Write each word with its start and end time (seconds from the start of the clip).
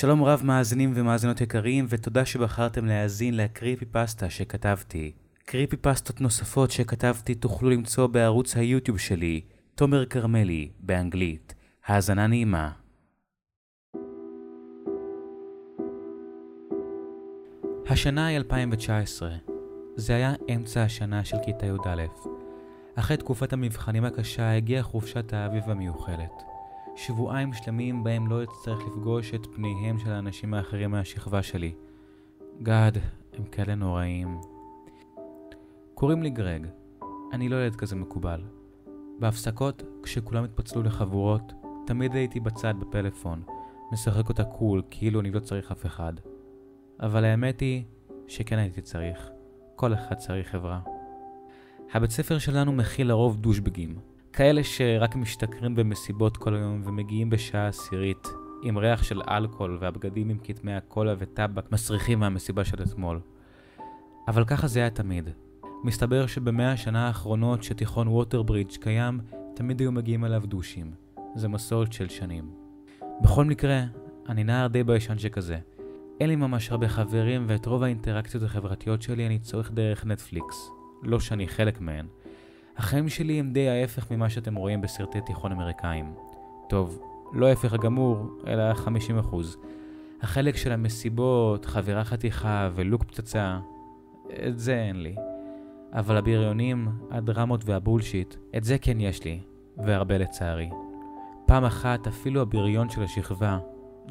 שלום 0.00 0.24
רב 0.24 0.40
מאזינים 0.44 0.92
ומאזינות 0.94 1.40
יקרים, 1.40 1.86
ותודה 1.88 2.24
שבחרתם 2.24 2.86
להאזין 2.86 3.36
לקריפי 3.36 3.84
פסטה 3.84 4.30
שכתבתי. 4.30 5.12
קריפי 5.44 5.76
פסטות 5.76 6.20
נוספות 6.20 6.70
שכתבתי 6.70 7.34
תוכלו 7.34 7.70
למצוא 7.70 8.06
בערוץ 8.06 8.56
היוטיוב 8.56 8.98
שלי, 8.98 9.40
תומר 9.74 10.06
כרמלי, 10.06 10.68
באנגלית. 10.80 11.54
האזנה 11.86 12.26
נעימה. 12.26 12.70
השנה 17.86 18.26
היא 18.26 18.36
2019. 18.36 19.30
זה 19.96 20.14
היה 20.14 20.34
אמצע 20.54 20.82
השנה 20.82 21.24
של 21.24 21.36
כיתה 21.44 21.66
י"א. 21.66 22.04
אחרי 22.94 23.16
תקופת 23.16 23.52
המבחנים 23.52 24.04
הקשה 24.04 24.56
הגיעה 24.56 24.82
חופשת 24.82 25.32
האביב 25.32 25.70
המיוחלת. 25.70 26.57
שבועיים 26.98 27.52
שלמים 27.52 28.04
בהם 28.04 28.26
לא 28.26 28.42
אצטרך 28.42 28.78
לפגוש 28.86 29.34
את 29.34 29.46
פניהם 29.54 29.98
של 29.98 30.10
האנשים 30.10 30.54
האחרים 30.54 30.90
מהשכבה 30.90 31.42
שלי. 31.42 31.72
גאד, 32.62 32.98
הם 33.32 33.44
כאלה 33.44 33.74
נוראים. 33.74 34.40
קוראים 35.94 36.22
לי 36.22 36.30
גרג. 36.30 36.66
אני 37.32 37.48
לא 37.48 37.56
ילד 37.56 37.76
כזה 37.76 37.96
מקובל. 37.96 38.40
בהפסקות, 39.18 39.82
כשכולם 40.02 40.44
התפצלו 40.44 40.82
לחבורות, 40.82 41.52
תמיד 41.86 42.14
הייתי 42.14 42.40
בצד 42.40 42.74
בפלאפון, 42.80 43.42
משחק 43.92 44.28
אותה 44.28 44.44
קול, 44.44 44.82
כאילו 44.90 45.20
אני 45.20 45.30
לא 45.30 45.40
צריך 45.40 45.72
אף 45.72 45.86
אחד. 45.86 46.12
אבל 47.00 47.24
האמת 47.24 47.60
היא 47.60 47.82
שכן 48.28 48.58
הייתי 48.58 48.82
צריך. 48.82 49.30
כל 49.76 49.94
אחד 49.94 50.16
צריך 50.16 50.48
חברה. 50.48 50.80
הבית 51.92 52.10
ספר 52.10 52.38
שלנו 52.38 52.72
מכיל 52.72 53.08
לרוב 53.08 53.36
דושבגים. 53.36 54.17
כאלה 54.38 54.64
שרק 54.64 55.16
משתכרים 55.16 55.74
במסיבות 55.74 56.36
כל 56.36 56.54
היום 56.54 56.82
ומגיעים 56.84 57.30
בשעה 57.30 57.68
עשירית, 57.68 58.28
עם 58.62 58.78
ריח 58.78 59.02
של 59.02 59.22
אלכוהול 59.28 59.78
והבגדים 59.80 60.30
עם 60.30 60.38
כתמי 60.44 60.74
הקולה 60.74 61.14
וטבק 61.18 61.72
מסריחים 61.72 62.18
מהמסיבה 62.20 62.64
של 62.64 62.82
אתמול. 62.82 63.20
אבל 64.28 64.44
ככה 64.44 64.66
זה 64.66 64.80
היה 64.80 64.90
תמיד. 64.90 65.28
מסתבר 65.84 66.26
שבמאה 66.26 66.72
השנה 66.72 67.06
האחרונות 67.06 67.62
שתיכון 67.62 68.08
ווטרברידג' 68.08 68.76
קיים, 68.80 69.20
תמיד 69.54 69.80
היו 69.80 69.92
מגיעים 69.92 70.24
אליו 70.24 70.42
דושים. 70.46 70.90
זה 71.34 71.48
מסורת 71.48 71.92
של 71.92 72.08
שנים. 72.08 72.50
בכל 73.22 73.44
מקרה, 73.44 73.84
אני 74.28 74.44
נער 74.44 74.66
די 74.66 74.84
ביישן 74.84 75.18
שכזה. 75.18 75.58
אין 76.20 76.28
לי 76.28 76.36
ממש 76.36 76.70
הרבה 76.70 76.88
חברים 76.88 77.44
ואת 77.48 77.66
רוב 77.66 77.82
האינטראקציות 77.82 78.42
החברתיות 78.42 79.02
שלי 79.02 79.26
אני 79.26 79.38
צורך 79.38 79.70
דרך 79.70 80.06
נטפליקס. 80.06 80.70
לא 81.02 81.20
שאני 81.20 81.48
חלק 81.48 81.80
מהן. 81.80 82.06
החיים 82.78 83.08
שלי 83.08 83.40
הם 83.40 83.52
די 83.52 83.68
ההפך 83.68 84.10
ממה 84.10 84.30
שאתם 84.30 84.54
רואים 84.54 84.80
בסרטי 84.80 85.20
תיכון 85.20 85.52
אמריקאים. 85.52 86.14
טוב, 86.68 87.02
לא 87.32 87.46
ההפך 87.46 87.72
הגמור, 87.72 88.26
אלא 88.46 88.72
50%. 88.72 88.86
החלק 90.22 90.56
של 90.56 90.72
המסיבות, 90.72 91.64
חברה 91.64 92.04
חתיכה 92.04 92.70
ולוק 92.74 93.04
פצצה, 93.04 93.58
את 94.46 94.58
זה 94.58 94.74
אין 94.74 95.02
לי. 95.02 95.16
אבל 95.92 96.16
הבריונים, 96.16 96.88
הדרמות 97.10 97.60
והבולשיט, 97.64 98.34
את 98.56 98.64
זה 98.64 98.78
כן 98.78 99.00
יש 99.00 99.24
לי, 99.24 99.40
והרבה 99.76 100.18
לצערי. 100.18 100.70
פעם 101.46 101.64
אחת 101.64 102.06
אפילו 102.06 102.40
הבריון 102.42 102.88
של 102.88 103.02
השכבה, 103.02 103.58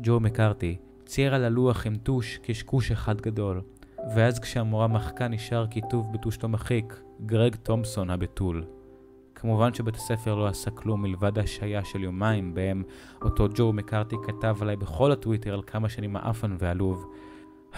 ג'ו 0.03 0.19
מקארתי, 0.19 0.77
צייר 1.05 1.35
על 1.35 1.43
הלוח 1.43 1.85
עם 1.87 1.95
טוש 1.95 2.39
קשקוש 2.43 2.91
אחד 2.91 3.21
גדול, 3.21 3.61
ואז 4.15 4.39
כשהמורה 4.39 4.87
מחקה 4.87 5.27
נשאר 5.27 5.67
כיתוב 5.67 6.13
בטוש 6.13 6.43
לא 6.43 6.49
מחיק, 6.49 6.99
גרג 7.25 7.55
תומפסון 7.55 8.09
הבתול. 8.09 8.65
כמובן 9.35 9.73
שבית 9.73 9.95
הספר 9.95 10.35
לא 10.35 10.47
עשה 10.47 10.71
כלום 10.71 11.01
מלבד 11.01 11.39
השעיה 11.39 11.85
של 11.85 12.03
יומיים 12.03 12.53
בהם 12.53 12.83
אותו 13.21 13.47
ג'ו 13.55 13.73
מקארתי 13.73 14.15
כתב 14.27 14.57
עליי 14.61 14.75
בכל 14.75 15.11
הטוויטר 15.11 15.53
על 15.53 15.61
כמה 15.67 15.89
שאני 15.89 16.07
מעפן 16.07 16.55
ועלוב. 16.59 17.11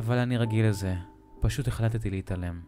אבל 0.00 0.18
אני 0.18 0.36
רגיל 0.36 0.66
לזה, 0.68 0.94
פשוט 1.40 1.68
החלטתי 1.68 2.10
להתעלם. 2.10 2.60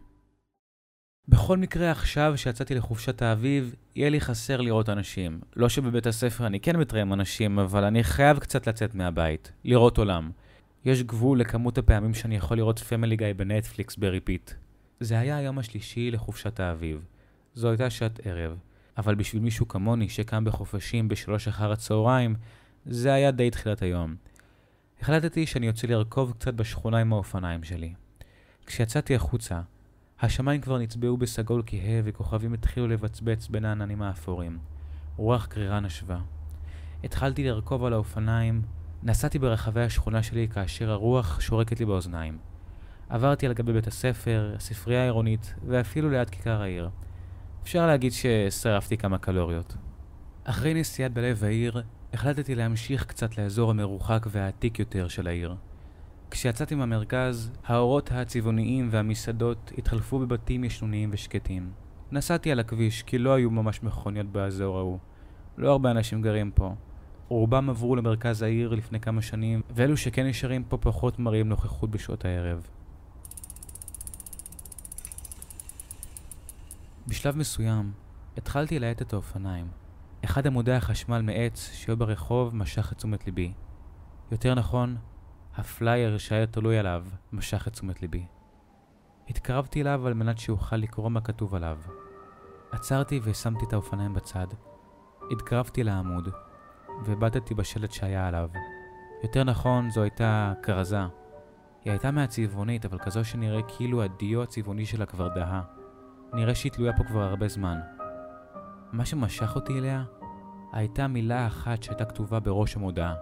בכל 1.27 1.57
מקרה 1.57 1.91
עכשיו 1.91 2.33
שיצאתי 2.35 2.75
לחופשת 2.75 3.21
האביב, 3.21 3.75
יהיה 3.95 4.09
לי 4.09 4.21
חסר 4.21 4.61
לראות 4.61 4.89
אנשים. 4.89 5.39
לא 5.55 5.69
שבבית 5.69 6.07
הספר 6.07 6.45
אני 6.45 6.59
כן 6.59 6.75
מתראה 6.77 7.01
עם 7.01 7.13
אנשים, 7.13 7.59
אבל 7.59 7.83
אני 7.83 8.03
חייב 8.03 8.39
קצת 8.39 8.67
לצאת 8.67 8.95
מהבית, 8.95 9.51
לראות 9.63 9.97
עולם. 9.97 10.31
יש 10.85 11.03
גבול 11.03 11.39
לכמות 11.39 11.77
הפעמים 11.77 12.13
שאני 12.13 12.35
יכול 12.35 12.57
לראות 12.57 12.79
פמילי 12.79 13.15
גיא 13.15 13.33
בנטפליקס 13.37 13.95
ב 13.95 14.02
repeat. 14.02 14.51
זה 14.99 15.19
היה 15.19 15.37
היום 15.37 15.59
השלישי 15.59 16.11
לחופשת 16.11 16.59
האביב. 16.59 17.05
זו 17.53 17.69
הייתה 17.69 17.89
שעת 17.89 18.19
ערב, 18.23 18.57
אבל 18.97 19.15
בשביל 19.15 19.41
מישהו 19.41 19.67
כמוני 19.67 20.09
שקם 20.09 20.45
בחופשים 20.45 21.07
בשלוש 21.07 21.47
אחר 21.47 21.71
הצהריים, 21.71 22.35
זה 22.85 23.13
היה 23.13 23.31
די 23.31 23.49
תחילת 23.49 23.81
היום. 23.81 24.15
החלטתי 25.01 25.45
שאני 25.45 25.67
יוצא 25.67 25.87
לרכוב 25.87 26.31
קצת 26.31 26.53
בשכונה 26.53 26.97
עם 26.97 27.13
האופניים 27.13 27.63
שלי. 27.63 27.93
כשיצאתי 28.65 29.15
החוצה, 29.15 29.61
השמיים 30.21 30.61
כבר 30.61 30.77
נצבעו 30.77 31.17
בסגול 31.17 31.63
כהה 31.65 32.01
וכוכבים 32.03 32.53
התחילו 32.53 32.87
לבצבץ 32.87 33.47
בין 33.47 33.65
העננים 33.65 34.01
האפורים. 34.01 34.59
רוח 35.17 35.45
קרירה 35.45 35.79
נשבה. 35.79 36.19
התחלתי 37.03 37.43
לרכוב 37.43 37.85
על 37.85 37.93
האופניים, 37.93 38.61
נסעתי 39.03 39.39
ברחבי 39.39 39.81
השכונה 39.81 40.23
שלי 40.23 40.47
כאשר 40.47 40.91
הרוח 40.91 41.41
שורקת 41.41 41.79
לי 41.79 41.85
באוזניים. 41.85 42.37
עברתי 43.09 43.45
על 43.45 43.53
גבי 43.53 43.73
בית 43.73 43.87
הספר, 43.87 44.53
הספרייה 44.55 45.01
העירונית, 45.01 45.53
ואפילו 45.67 46.09
ליד 46.09 46.29
כיכר 46.29 46.61
העיר. 46.61 46.89
אפשר 47.63 47.87
להגיד 47.87 48.11
ששרפתי 48.11 48.97
כמה 48.97 49.17
קלוריות. 49.17 49.75
אחרי 50.43 50.73
נסיעה 50.73 51.09
בלב 51.09 51.43
העיר, 51.43 51.81
החלטתי 52.13 52.55
להמשיך 52.55 53.05
קצת 53.05 53.37
לאזור 53.37 53.69
המרוחק 53.71 54.25
והעתיק 54.29 54.79
יותר 54.79 55.07
של 55.07 55.27
העיר. 55.27 55.55
כשיצאתי 56.31 56.75
מהמרכז, 56.75 57.51
האורות 57.65 58.11
הצבעוניים 58.11 58.87
והמסעדות 58.91 59.71
התחלפו 59.77 60.19
בבתים 60.19 60.63
ישנוניים 60.63 61.09
ושקטים. 61.13 61.71
נסעתי 62.11 62.51
על 62.51 62.59
הכביש 62.59 63.03
כי 63.03 63.17
לא 63.17 63.33
היו 63.33 63.51
ממש 63.51 63.83
מכוניות 63.83 64.27
באזור 64.27 64.77
ההוא. 64.77 64.99
לא 65.57 65.71
הרבה 65.71 65.91
אנשים 65.91 66.21
גרים 66.21 66.51
פה. 66.51 66.75
רובם 67.29 67.69
עברו 67.69 67.95
למרכז 67.95 68.41
העיר 68.41 68.73
לפני 68.73 68.99
כמה 68.99 69.21
שנים, 69.21 69.61
ואלו 69.69 69.97
שכן 69.97 70.27
נשארים 70.27 70.63
פה 70.63 70.77
פחות 70.77 71.19
מראים 71.19 71.49
נוכחות 71.49 71.91
בשעות 71.91 72.25
הערב. 72.25 72.67
בשלב 77.07 77.37
מסוים, 77.37 77.91
התחלתי 78.37 78.79
להאט 78.79 79.01
את 79.01 79.13
האופניים. 79.13 79.67
אחד 80.25 80.47
עמודי 80.47 80.73
החשמל 80.73 81.21
מעץ 81.21 81.71
שהיו 81.73 81.97
ברחוב 81.97 82.55
משך 82.55 82.91
את 82.91 82.97
תשומת 82.97 83.25
ליבי. 83.25 83.53
יותר 84.31 84.55
נכון, 84.55 84.97
הפלייר 85.55 86.17
שהיה 86.17 86.47
תלוי 86.47 86.77
עליו 86.77 87.05
משך 87.33 87.67
את 87.67 87.73
תשומת 87.73 88.01
ליבי. 88.01 88.25
התקרבתי 89.29 89.81
אליו 89.81 90.07
על 90.07 90.13
מנת 90.13 90.37
שאוכל 90.37 90.75
לקרוא 90.75 91.09
מה 91.09 91.21
כתוב 91.21 91.55
עליו. 91.55 91.77
עצרתי 92.71 93.19
ושמתי 93.23 93.65
את 93.65 93.73
האופניים 93.73 94.13
בצד. 94.13 94.47
התקרבתי 95.31 95.83
לעמוד, 95.83 96.29
והבטתי 97.05 97.53
בשלט 97.53 97.91
שהיה 97.91 98.27
עליו. 98.27 98.49
יותר 99.23 99.43
נכון, 99.43 99.89
זו 99.89 100.03
הייתה 100.03 100.53
כרזה. 100.63 100.99
היא 101.85 101.91
הייתה 101.91 102.11
מהצבעונית, 102.11 102.85
אבל 102.85 102.97
כזו 102.97 103.25
שנראה 103.25 103.61
כאילו 103.67 104.03
הדיו 104.03 104.43
הצבעוני 104.43 104.85
שלה 104.85 105.05
כבר 105.05 105.27
דהה. 105.27 105.61
נראה 106.33 106.55
שהיא 106.55 106.71
תלויה 106.71 106.97
פה 106.97 107.03
כבר 107.03 107.21
הרבה 107.21 107.47
זמן. 107.47 107.79
מה 108.91 109.05
שמשך 109.05 109.55
אותי 109.55 109.79
אליה 109.79 110.03
הייתה 110.71 111.07
מילה 111.07 111.47
אחת 111.47 111.83
שהייתה 111.83 112.05
כתובה 112.05 112.39
בראש 112.39 112.75
המודעה. 112.75 113.15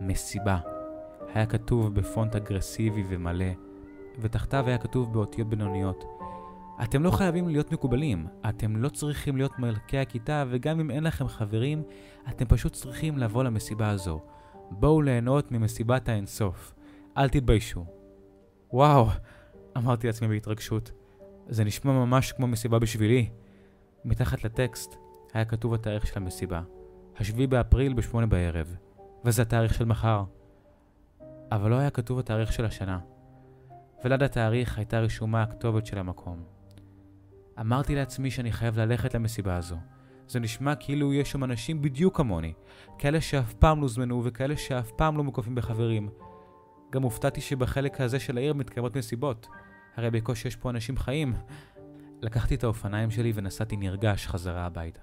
מסיבה. 0.00 0.58
היה 1.34 1.46
כתוב 1.46 1.94
בפונט 1.94 2.36
אגרסיבי 2.36 3.04
ומלא, 3.08 3.52
ותחתיו 4.18 4.64
היה 4.66 4.78
כתוב 4.78 5.12
באותיות 5.12 5.48
בינוניות. 5.48 6.17
אתם 6.82 7.02
לא 7.02 7.10
חייבים 7.10 7.48
להיות 7.48 7.72
מקובלים, 7.72 8.26
אתם 8.48 8.76
לא 8.76 8.88
צריכים 8.88 9.36
להיות 9.36 9.58
מלכי 9.58 9.98
הכיתה, 9.98 10.44
וגם 10.50 10.80
אם 10.80 10.90
אין 10.90 11.04
לכם 11.04 11.28
חברים, 11.28 11.82
אתם 12.28 12.44
פשוט 12.44 12.72
צריכים 12.72 13.18
לבוא 13.18 13.44
למסיבה 13.44 13.90
הזו. 13.90 14.20
בואו 14.70 15.02
ליהנות 15.02 15.52
ממסיבת 15.52 16.08
האינסוף. 16.08 16.74
אל 17.16 17.28
תתביישו. 17.28 17.84
וואו, 18.72 19.06
אמרתי 19.76 20.06
לעצמי 20.06 20.28
בהתרגשות. 20.28 20.92
זה 21.48 21.64
נשמע 21.64 21.92
ממש 21.92 22.32
כמו 22.32 22.46
מסיבה 22.46 22.78
בשבילי. 22.78 23.30
מתחת 24.04 24.44
לטקסט 24.44 24.94
היה 25.32 25.44
כתוב 25.44 25.74
התאריך 25.74 26.06
של 26.06 26.12
המסיבה, 26.16 26.62
השביעי 27.16 27.46
באפריל 27.46 27.92
בשמונה 27.92 28.26
בערב, 28.26 28.76
וזה 29.24 29.42
התאריך 29.42 29.74
של 29.74 29.84
מחר. 29.84 30.24
אבל 31.52 31.70
לא 31.70 31.78
היה 31.78 31.90
כתוב 31.90 32.18
התאריך 32.18 32.52
של 32.52 32.64
השנה, 32.64 32.98
וליד 34.04 34.22
התאריך 34.22 34.78
הייתה 34.78 35.00
רשומה 35.00 35.42
הכתובת 35.42 35.86
של 35.86 35.98
המקום. 35.98 36.57
אמרתי 37.60 37.94
לעצמי 37.94 38.30
שאני 38.30 38.52
חייב 38.52 38.78
ללכת 38.78 39.14
למסיבה 39.14 39.56
הזו. 39.56 39.76
זה 40.28 40.40
נשמע 40.40 40.74
כאילו 40.74 41.14
יש 41.14 41.30
שם 41.30 41.44
אנשים 41.44 41.82
בדיוק 41.82 42.16
כמוני, 42.16 42.52
כאלה 42.98 43.20
שאף 43.20 43.54
פעם 43.54 43.78
לא 43.78 43.82
הוזמנו 43.82 44.24
וכאלה 44.24 44.56
שאף 44.56 44.90
פעם 44.90 45.16
לא 45.16 45.24
מוקפים 45.24 45.54
בחברים. 45.54 46.08
גם 46.92 47.02
הופתעתי 47.02 47.40
שבחלק 47.40 48.00
הזה 48.00 48.20
של 48.20 48.36
העיר 48.36 48.54
מתקיימות 48.54 48.96
מסיבות. 48.96 49.48
הרי 49.96 50.10
בקושי 50.10 50.48
יש 50.48 50.56
פה 50.56 50.70
אנשים 50.70 50.96
חיים. 50.96 51.34
לקחתי 52.22 52.54
את 52.54 52.64
האופניים 52.64 53.10
שלי 53.10 53.32
ונסעתי 53.34 53.76
נרגש 53.76 54.26
חזרה 54.26 54.66
הביתה. 54.66 55.02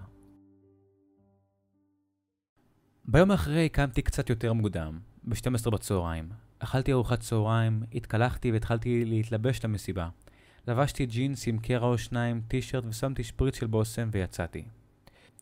ביום 3.05 3.31
אחרי 3.31 3.69
קמתי 3.69 4.01
קצת 4.01 4.29
יותר 4.29 4.53
מוקדם, 4.53 4.99
ב-12 5.23 5.69
בצהריים. 5.69 6.29
אכלתי 6.59 6.93
ארוחת 6.93 7.19
צהריים, 7.19 7.83
התקלחתי 7.93 8.51
והתחלתי 8.51 9.05
להתלבש 9.05 9.65
למסיבה. 9.65 10.09
לבשתי 10.67 11.05
ג'ינס 11.05 11.47
עם 11.47 11.57
קרע 11.57 11.87
או 11.87 11.97
שניים, 11.97 12.41
טישרט 12.47 12.83
ושמתי 12.87 13.23
שפריץ 13.23 13.55
של 13.55 13.67
בושם 13.67 14.09
ויצאתי. 14.11 14.65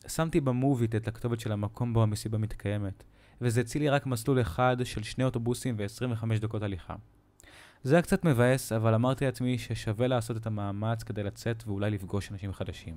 שמתי 0.08 0.42
במוביט 0.42 0.96
את 0.96 1.08
הכתובת 1.08 1.40
של 1.40 1.52
המקום 1.52 1.94
בו 1.94 2.04
המסיבה 2.04 2.38
מתקיימת, 2.38 3.04
וזה 3.42 3.62
הציל 3.62 3.82
לי 3.82 3.90
רק 3.90 4.06
מסלול 4.06 4.42
אחד 4.42 4.78
של 4.84 5.04
שני 5.04 5.24
אוטובוסים 5.24 5.76
ו-25 5.78 6.40
דקות 6.40 6.64
הליכה. 6.64 6.96
זה 7.84 7.96
היה 7.96 8.02
קצת 8.02 8.26
מבאס, 8.26 8.72
אבל 8.72 8.94
אמרתי 8.94 9.26
לעצמי 9.26 9.58
ששווה 9.58 10.08
לעשות 10.08 10.38
את 10.38 10.48
המאמץ 10.48 11.04
כדי 11.04 11.24
לצאת 11.24 11.64
ואולי 11.68 11.92
לפגוש 11.92 12.32
אנשים 12.32 12.54
חדשים. 12.54 12.96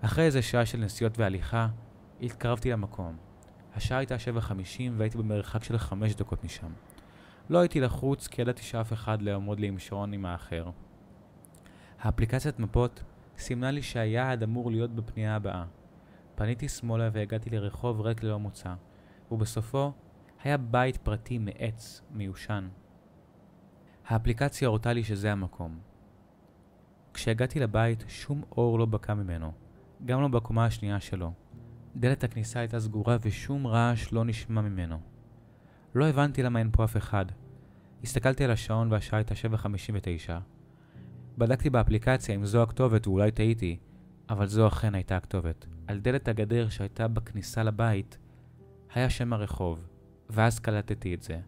אחרי 0.00 0.24
איזה 0.24 0.42
שעה 0.42 0.66
של 0.66 0.78
נסיעות 0.78 1.18
והליכה, 1.18 1.68
התקרבתי 2.22 2.70
למקום. 2.70 3.16
השעה 3.74 3.98
הייתה 3.98 4.16
7.50 4.16 4.52
והייתי 4.96 5.18
במרחק 5.18 5.64
של 5.64 5.78
5 5.78 6.14
דקות 6.14 6.44
משם. 6.44 6.72
לא 7.50 7.58
הייתי 7.58 7.80
לחוץ 7.80 8.26
כי 8.26 8.42
ידעתי 8.42 8.62
שאף 8.62 8.92
אחד 8.92 9.22
לא 9.22 9.30
יעמוד 9.30 9.60
לי 9.60 9.66
עם 9.66 9.78
שעון 9.78 10.12
עם 10.12 10.24
האחר. 10.24 10.70
האפליקציית 12.00 12.58
מפות 12.58 13.02
סימנה 13.38 13.70
לי 13.70 13.82
שהיעד 13.82 14.42
אמור 14.42 14.70
להיות 14.70 14.94
בפנייה 14.94 15.36
הבאה. 15.36 15.64
פניתי 16.34 16.68
שמאלה 16.68 17.10
והגעתי 17.12 17.50
לרחוב 17.50 18.00
ריק 18.00 18.22
ללא 18.22 18.38
מוצא, 18.38 18.74
ובסופו 19.30 19.92
היה 20.44 20.56
בית 20.56 20.96
פרטי 20.96 21.38
מעץ 21.38 22.02
מיושן. 22.10 22.68
האפליקציה 24.06 24.68
הורתה 24.68 24.92
לי 24.92 25.04
שזה 25.04 25.32
המקום. 25.32 25.78
כשהגעתי 27.14 27.60
לבית, 27.60 28.04
שום 28.08 28.42
אור 28.52 28.78
לא 28.78 28.86
בקע 28.86 29.14
ממנו, 29.14 29.52
גם 30.04 30.22
לא 30.22 30.28
בקומה 30.28 30.64
השנייה 30.64 31.00
שלו. 31.00 31.32
דלת 31.96 32.24
הכניסה 32.24 32.60
הייתה 32.60 32.80
סגורה 32.80 33.16
ושום 33.22 33.66
רעש 33.66 34.12
לא 34.12 34.24
נשמע 34.24 34.60
ממנו. 34.60 35.09
לא 35.94 36.08
הבנתי 36.08 36.42
למה 36.42 36.58
אין 36.58 36.70
פה 36.72 36.84
אף 36.84 36.96
אחד. 36.96 37.26
הסתכלתי 38.02 38.44
על 38.44 38.50
השעון 38.50 38.92
והשעה 38.92 39.18
הייתה 39.18 39.34
7.59. 39.34 40.30
בדקתי 41.38 41.70
באפליקציה 41.70 42.34
אם 42.34 42.44
זו 42.44 42.62
הכתובת 42.62 43.06
ואולי 43.06 43.30
טעיתי, 43.30 43.78
אבל 44.30 44.46
זו 44.46 44.68
אכן 44.68 44.94
הייתה 44.94 45.16
הכתובת. 45.16 45.66
על 45.86 45.98
דלת 45.98 46.28
הגדר 46.28 46.68
שהייתה 46.68 47.08
בכניסה 47.08 47.62
לבית 47.62 48.18
היה 48.94 49.10
שם 49.10 49.32
הרחוב, 49.32 49.88
ואז 50.30 50.58
קלטתי 50.58 51.14
את 51.14 51.22
זה. 51.22 51.40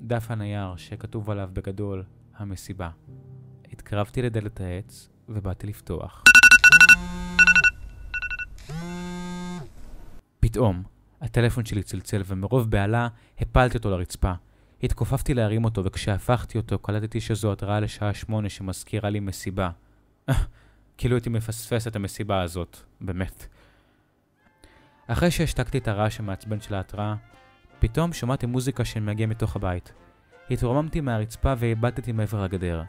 דף 0.00 0.30
הנייר 0.30 0.76
שכתוב 0.76 1.30
עליו 1.30 1.50
בגדול 1.52 2.04
המסיבה. 2.36 2.90
התקרבתי 3.72 4.22
לדלת 4.22 4.60
העץ 4.60 5.08
ובאתי 5.28 5.66
לפתוח. 5.66 6.24
פתאום, 10.40 10.82
הטלפון 11.22 11.64
שלי 11.64 11.82
צלצל 11.82 12.22
ומרוב 12.26 12.70
בהלה 12.70 13.08
הפלתי 13.38 13.76
אותו 13.76 13.90
לרצפה. 13.90 14.32
התכופפתי 14.82 15.34
להרים 15.34 15.64
אותו 15.64 15.84
וכשהפכתי 15.84 16.58
אותו 16.58 16.78
קלטתי 16.78 17.20
שזו 17.20 17.52
התראה 17.52 17.80
לשעה 17.80 18.14
שמונה 18.14 18.48
שמזכירה 18.48 19.10
לי 19.10 19.20
מסיבה. 19.20 19.70
כאילו 20.98 21.16
הייתי 21.16 21.30
מפספס 21.30 21.86
את 21.86 21.96
המסיבה 21.96 22.42
הזאת, 22.42 22.76
באמת. 23.00 23.46
אחרי 25.06 25.30
שהשתקתי 25.30 25.78
את 25.78 25.88
הרעש 25.88 26.20
המעצבן 26.20 26.60
של 26.60 26.74
ההתראה, 26.74 27.14
פתאום 27.78 28.12
שמעתי 28.12 28.46
מוזיקה 28.46 28.84
שמגיעה 28.84 29.28
מתוך 29.28 29.56
הבית. 29.56 29.92
התרוממתי 30.50 31.00
מהרצפה 31.00 31.54
ואיבדתי 31.58 32.12
מעבר 32.12 32.44
לגדר. 32.44 32.82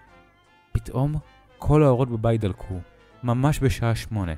פתאום 0.71 1.15
כל 1.57 1.83
האורות 1.83 2.09
בבית 2.09 2.41
דלקו, 2.41 2.79
ממש 3.23 3.59
בשעה 3.59 3.95
שמונה, 3.95 4.33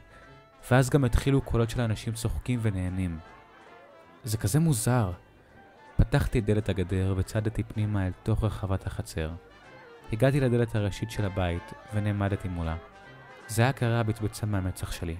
ואז 0.71 0.89
גם 0.89 1.03
התחילו 1.03 1.41
קולות 1.41 1.69
של 1.69 1.81
אנשים 1.81 2.13
צוחקים 2.13 2.59
ונהנים. 2.61 3.19
זה 4.25 4.37
כזה 4.37 4.59
מוזר. 4.59 5.11
פתחתי 5.97 6.39
את 6.39 6.45
דלת 6.45 6.69
הגדר 6.69 7.13
וצעדתי 7.17 7.63
פנימה 7.63 8.07
אל 8.07 8.11
תוך 8.23 8.43
רחבת 8.43 8.87
החצר. 8.87 9.31
הגעתי 10.13 10.39
לדלת 10.39 10.75
הראשית 10.75 11.11
של 11.11 11.25
הבית 11.25 11.73
ונעמדתי 11.93 12.47
מולה. 12.47 12.75
זה 13.47 13.61
היה 13.61 13.73
קרה 13.73 14.03
בצבצה 14.03 14.45
מהמצח 14.45 14.91
שלי. 14.91 15.15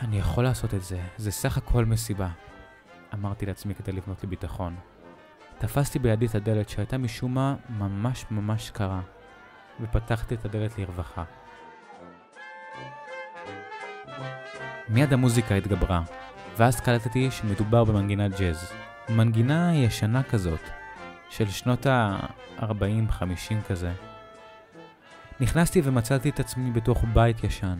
אני 0.00 0.18
יכול 0.18 0.44
לעשות 0.44 0.74
את 0.74 0.82
זה, 0.82 1.00
זה 1.16 1.30
סך 1.30 1.58
הכל 1.58 1.84
מסיבה. 1.84 2.28
אמרתי 3.14 3.46
לעצמי 3.46 3.74
כדי 3.74 3.92
לבנות 3.92 4.22
לי 4.22 4.28
ביטחון. 4.28 4.76
תפסתי 5.58 5.98
בידי 5.98 6.26
את 6.26 6.34
הדלת 6.34 6.68
שהייתה 6.68 6.98
משום 6.98 7.34
מה 7.34 7.56
ממש 7.68 8.24
ממש 8.30 8.70
קרה, 8.70 9.00
ופתחתי 9.80 10.34
את 10.34 10.44
הדלת 10.44 10.78
לרווחה. 10.78 11.24
מיד 14.88 15.12
המוזיקה 15.12 15.54
התגברה, 15.54 16.02
ואז 16.58 16.80
קלטתי 16.80 17.30
שמדובר 17.30 17.84
במנגינת 17.84 18.40
ג'אז. 18.40 18.72
מנגינה 19.08 19.74
ישנה 19.74 20.22
כזאת, 20.22 20.60
של 21.30 21.48
שנות 21.48 21.86
ה-40-50 21.86 23.68
כזה. 23.68 23.92
נכנסתי 25.40 25.80
ומצאתי 25.84 26.28
את 26.28 26.40
עצמי 26.40 26.70
בתוך 26.70 27.04
בית 27.12 27.44
ישן. 27.44 27.78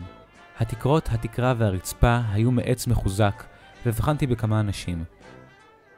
התקרות, 0.59 1.09
התקרה 1.11 1.53
והרצפה 1.57 2.19
היו 2.31 2.51
מעץ 2.51 2.87
מחוזק, 2.87 3.43
והבחנתי 3.85 4.27
בכמה 4.27 4.59
אנשים. 4.59 5.03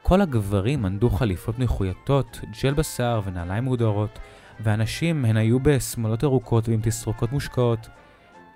כל 0.02 0.20
הגברים 0.20 0.84
ענדו 0.84 1.10
חליפות 1.10 1.58
מחויטות, 1.58 2.40
ג'ל 2.62 2.74
בשיער 2.74 3.20
ונעליים 3.24 3.64
מודרות, 3.64 4.18
והנשים 4.60 5.24
הן 5.24 5.36
היו 5.36 5.60
בשמאלות 5.60 6.24
ארוכות 6.24 6.68
ועם 6.68 6.80
תסרוקות 6.82 7.32
מושקעות. 7.32 7.88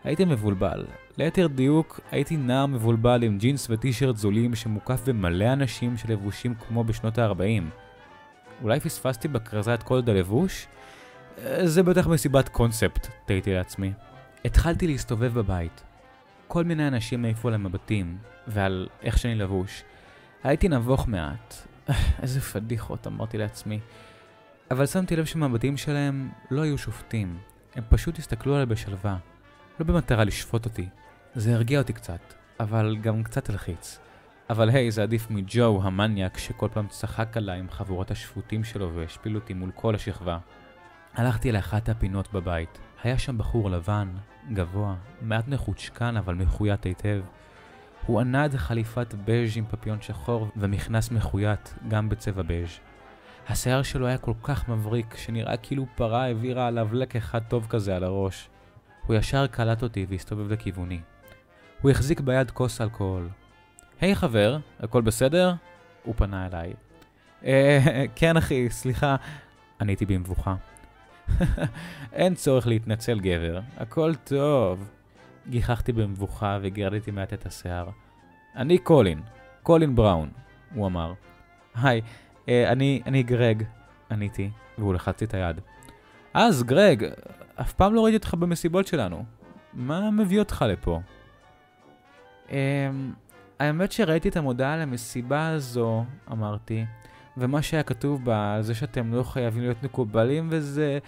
הייתי 0.04 0.24
מבולבל. 0.24 0.84
ליתר 1.18 1.46
דיוק, 1.46 2.00
הייתי 2.10 2.36
נער 2.36 2.66
מבולבל 2.66 3.22
עם 3.22 3.38
ג'ינס 3.38 3.66
וטישרט 3.70 4.16
זולים 4.16 4.54
שמוקף 4.54 5.00
במלא 5.08 5.52
אנשים 5.52 5.96
שלבושים 5.96 6.54
כמו 6.54 6.84
בשנות 6.84 7.18
ה-40. 7.18 7.62
אולי 8.62 8.80
פספסתי 8.80 9.28
בכרזה 9.28 9.74
את 9.74 9.82
קוד 9.82 10.10
הלבוש? 10.10 10.66
זה 11.64 11.82
בטח 11.82 12.06
מסיבת 12.06 12.48
קונספט, 12.48 13.08
תהיתי 13.26 13.54
לעצמי. 13.54 13.92
התחלתי 14.44 14.86
להסתובב 14.86 15.34
בבית. 15.34 15.82
כל 16.48 16.64
מיני 16.64 16.88
אנשים 16.88 17.24
העיפו 17.24 17.48
על 17.48 17.54
המבטים, 17.54 18.18
ועל 18.46 18.88
איך 19.02 19.18
שאני 19.18 19.34
לבוש. 19.34 19.82
הייתי 20.44 20.68
נבוך 20.68 21.08
מעט. 21.08 21.54
איזה 22.22 22.40
פדיחות, 22.40 23.06
אמרתי 23.06 23.38
לעצמי. 23.38 23.80
אבל 24.70 24.86
שמתי 24.86 25.16
לב 25.16 25.24
שהמבטים 25.24 25.76
שלהם 25.76 26.28
לא 26.50 26.62
היו 26.62 26.78
שופטים. 26.78 27.38
הם 27.74 27.84
פשוט 27.88 28.18
הסתכלו 28.18 28.54
עליי 28.54 28.66
בשלווה. 28.66 29.16
לא 29.80 29.86
במטרה 29.86 30.24
לשפוט 30.24 30.64
אותי. 30.64 30.88
זה 31.38 31.54
הרגיע 31.54 31.78
אותי 31.78 31.92
קצת, 31.92 32.34
אבל 32.60 32.96
גם 33.00 33.22
קצת 33.22 33.50
הלחיץ. 33.50 33.98
אבל 34.50 34.68
היי, 34.68 34.90
זה 34.90 35.02
עדיף 35.02 35.30
מג'ו 35.30 35.80
המניאק 35.82 36.38
שכל 36.38 36.68
פעם 36.72 36.86
צחק 36.88 37.36
עליי 37.36 37.58
עם 37.58 37.70
חבורת 37.70 38.10
השפוטים 38.10 38.64
שלו 38.64 38.94
והשפיל 38.94 39.34
אותי 39.34 39.54
מול 39.54 39.70
כל 39.74 39.94
השכבה. 39.94 40.38
הלכתי 41.14 41.52
לאחת 41.52 41.88
הפינות 41.88 42.32
בבית. 42.32 42.78
היה 43.02 43.18
שם 43.18 43.38
בחור 43.38 43.70
לבן, 43.70 44.08
גבוה, 44.52 44.94
מעט 45.22 45.48
מחוצ'קן 45.48 46.16
אבל 46.16 46.34
מחויית 46.34 46.84
היטב. 46.84 47.20
הוא 48.06 48.20
ענד 48.20 48.56
חליפת 48.56 49.14
בז' 49.24 49.56
עם 49.56 49.64
פפיון 49.70 50.00
שחור 50.00 50.48
ומכנס 50.56 51.10
מחויית, 51.10 51.74
גם 51.88 52.08
בצבע 52.08 52.42
בז'. 52.42 52.78
השיער 53.48 53.82
שלו 53.82 54.06
היה 54.06 54.18
כל 54.18 54.34
כך 54.42 54.68
מבריק, 54.68 55.16
שנראה 55.16 55.56
כאילו 55.56 55.86
פרה 55.94 56.24
העבירה 56.24 56.66
עליו 56.66 56.94
לק 56.94 57.16
אחד 57.16 57.40
טוב 57.48 57.66
כזה 57.70 57.96
על 57.96 58.04
הראש. 58.04 58.48
הוא 59.06 59.16
ישר 59.16 59.46
קלט 59.46 59.82
אותי 59.82 60.06
והסתובב 60.08 60.52
לכיווני. 60.52 61.00
הוא 61.82 61.90
החזיק 61.90 62.20
ביד 62.20 62.50
כוס 62.50 62.80
אלכוהול. 62.80 63.28
היי 64.00 64.12
hey, 64.12 64.14
חבר, 64.14 64.58
הכל 64.80 65.02
בסדר? 65.02 65.54
הוא 66.02 66.14
פנה 66.16 66.46
אליי. 66.46 66.72
אה, 67.44 68.04
כן 68.14 68.36
אחי, 68.36 68.70
סליחה. 68.70 69.16
עניתי 69.80 70.06
במבוכה. 70.06 70.54
אין 72.12 72.34
צורך 72.34 72.66
להתנצל 72.66 73.20
גבר, 73.20 73.60
הכל 73.76 74.14
טוב. 74.14 74.88
גיחכתי 75.48 75.92
במבוכה 75.92 76.58
וגירדתי 76.62 77.10
מעט 77.10 77.32
את 77.32 77.46
השיער. 77.46 77.88
אני 78.56 78.78
קולין, 78.78 79.20
קולין 79.62 79.94
בראון, 79.94 80.30
הוא 80.74 80.86
אמר. 80.86 81.12
היי, 81.74 82.00
אה, 82.48 82.72
אני, 82.72 83.02
אני 83.06 83.22
גרג, 83.22 83.62
עניתי, 84.10 84.50
והוא 84.78 84.94
לחצתי 84.94 85.24
את 85.24 85.34
היד. 85.34 85.60
אז 86.34 86.62
גרג, 86.62 87.06
אף 87.60 87.72
פעם 87.72 87.94
לא 87.94 88.04
ראיתי 88.04 88.16
אותך 88.16 88.34
במסיבות 88.34 88.86
שלנו. 88.86 89.24
מה 89.74 90.10
מביא 90.10 90.38
אותך 90.38 90.64
לפה? 90.68 91.00
Um, 92.48 92.52
האמת 93.58 93.92
שראיתי 93.92 94.28
את 94.28 94.36
המודעה 94.36 94.74
על 94.74 94.80
המסיבה 94.80 95.48
הזו, 95.48 96.04
אמרתי, 96.32 96.84
ומה 97.36 97.62
שהיה 97.62 97.82
כתוב 97.82 98.24
בה, 98.24 98.58
זה 98.60 98.74
שאתם 98.74 99.14
לא 99.14 99.22
חייבים 99.22 99.62
להיות 99.62 99.82
מקובלים 99.82 100.48
וזה... 100.50 100.98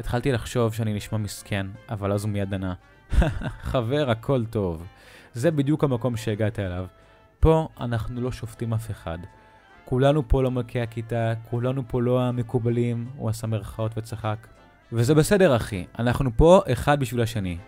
התחלתי 0.00 0.32
לחשוב 0.32 0.74
שאני 0.74 0.94
נשמע 0.94 1.18
מסכן, 1.18 1.66
אבל 1.88 2.12
אז 2.12 2.24
הוא 2.24 2.32
מיד 2.32 2.54
ענה. 2.54 2.74
חבר, 3.70 4.10
הכל 4.10 4.44
טוב. 4.44 4.86
זה 5.32 5.50
בדיוק 5.50 5.84
המקום 5.84 6.16
שהגעת 6.16 6.58
אליו. 6.58 6.86
פה 7.40 7.68
אנחנו 7.80 8.20
לא 8.20 8.32
שופטים 8.32 8.74
אף 8.74 8.90
אחד. 8.90 9.18
כולנו 9.84 10.28
פה 10.28 10.42
לא 10.42 10.50
מלכי 10.50 10.80
הכיתה, 10.80 11.32
כולנו 11.50 11.82
פה 11.88 12.02
לא 12.02 12.22
המקובלים, 12.22 13.08
הוא 13.16 13.30
עשה 13.30 13.46
מרכאות 13.46 13.92
וצחק. 13.96 14.46
וזה 14.92 15.14
בסדר 15.14 15.56
אחי, 15.56 15.86
אנחנו 15.98 16.30
פה 16.36 16.60
אחד 16.72 17.00
בשביל 17.00 17.20
השני. 17.20 17.58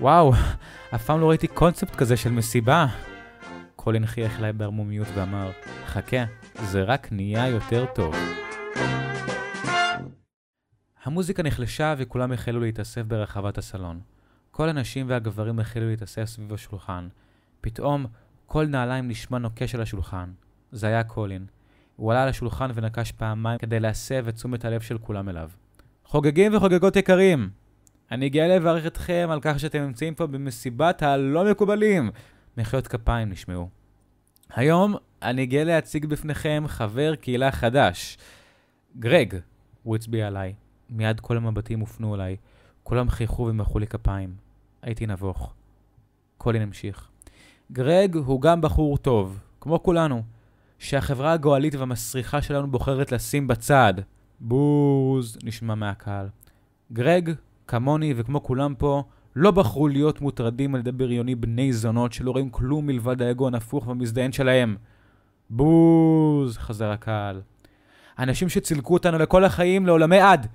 וואו, 0.00 0.32
אף 0.94 1.04
פעם 1.04 1.20
לא 1.20 1.28
ראיתי 1.28 1.46
קונספט 1.46 1.96
כזה 1.96 2.16
של 2.16 2.30
מסיבה. 2.30 2.86
קולין 3.76 4.06
חייך 4.06 4.38
אליי 4.38 4.52
בערמומיות 4.52 5.08
ואמר, 5.14 5.50
חכה, 5.86 6.24
זה 6.62 6.82
רק 6.82 7.12
נהיה 7.12 7.48
יותר 7.48 7.86
טוב. 7.94 8.14
המוזיקה 11.04 11.42
נחלשה 11.42 11.94
וכולם 11.98 12.32
החלו 12.32 12.60
להתאסף 12.60 13.02
ברחבת 13.02 13.58
הסלון. 13.58 14.00
כל 14.50 14.68
הנשים 14.68 15.06
והגברים 15.08 15.58
החלו 15.60 15.88
להתאסף 15.88 16.24
סביב 16.24 16.54
השולחן. 16.54 17.08
פתאום, 17.60 18.06
קול 18.46 18.66
נעליים 18.66 19.08
נשמע 19.08 19.38
נוקש 19.38 19.74
על 19.74 19.80
השולחן. 19.80 20.30
זה 20.72 20.86
היה 20.86 21.04
קולין. 21.04 21.46
הוא 21.96 22.12
עלה 22.12 22.22
על 22.22 22.28
השולחן 22.28 22.70
ונקש 22.74 23.12
פעמיים 23.12 23.58
כדי 23.58 23.80
להסב 23.80 24.28
את 24.28 24.34
תשומת 24.34 24.64
הלב 24.64 24.80
של 24.80 24.98
כולם 24.98 25.28
אליו. 25.28 25.50
חוגגים 26.04 26.56
וחוגגות 26.56 26.96
יקרים! 26.96 27.59
אני 28.10 28.28
גאה 28.28 28.48
לברך 28.48 28.86
אתכם 28.86 29.28
על 29.30 29.38
כך 29.42 29.60
שאתם 29.60 29.82
נמצאים 29.82 30.14
פה 30.14 30.26
במסיבת 30.26 31.02
הלא 31.02 31.50
מקובלים! 31.50 32.10
מחיאות 32.56 32.88
כפיים 32.88 33.28
נשמעו. 33.28 33.68
היום 34.50 34.94
אני 35.22 35.46
גאה 35.46 35.64
להציג 35.64 36.06
בפניכם 36.06 36.64
חבר 36.66 37.14
קהילה 37.14 37.50
חדש. 37.50 38.18
גרג, 38.98 39.34
הוא 39.82 39.96
הצביע 39.96 40.26
עליי. 40.26 40.54
מיד 40.90 41.20
כל 41.20 41.36
המבטים 41.36 41.80
הופנו 41.80 42.14
אליי. 42.14 42.36
כולם 42.82 43.10
חייכו 43.10 43.42
ומחאו 43.42 43.78
לי 43.78 43.86
כפיים. 43.86 44.34
הייתי 44.82 45.06
נבוך. 45.06 45.54
קולין 46.38 46.62
המשיך. 46.62 47.08
גרג 47.72 48.16
הוא 48.16 48.40
גם 48.40 48.60
בחור 48.60 48.98
טוב, 48.98 49.38
כמו 49.60 49.82
כולנו, 49.82 50.22
שהחברה 50.78 51.32
הגועלית 51.32 51.74
והמסריחה 51.74 52.42
שלנו 52.42 52.70
בוחרת 52.70 53.12
לשים 53.12 53.46
בצד. 53.46 53.94
בוז, 54.40 55.38
נשמע 55.44 55.74
מהקהל. 55.74 56.28
גרג, 56.92 57.30
כמוני 57.70 58.14
וכמו 58.16 58.42
כולם 58.42 58.74
פה, 58.74 59.02
לא 59.36 59.50
בחרו 59.50 59.88
להיות 59.88 60.20
מוטרדים 60.20 60.74
על 60.74 60.80
ידי 60.80 60.92
בריוני 60.92 61.34
בני 61.34 61.72
זונות 61.72 62.12
שלא 62.12 62.30
רואים 62.30 62.50
כלום 62.50 62.86
מלבד 62.86 63.22
האגו 63.22 63.46
הנפוך 63.46 63.86
והמזדיין 63.86 64.32
שלהם. 64.32 64.76
בוז, 65.50 66.58
חזר 66.58 66.90
הקהל. 66.90 67.40
אנשים 68.18 68.48
שצילקו 68.48 68.94
אותנו 68.94 69.18
לכל 69.18 69.44
החיים 69.44 69.86
לעולמי 69.86 70.20
עד, 70.20 70.46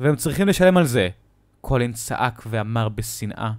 והם 0.00 0.16
צריכים 0.16 0.48
לשלם 0.48 0.76
על 0.76 0.84
זה. 0.84 1.08
קולין 1.60 1.92
צעק 1.92 2.42
ואמר 2.46 2.88
בשנאה, 2.88 3.52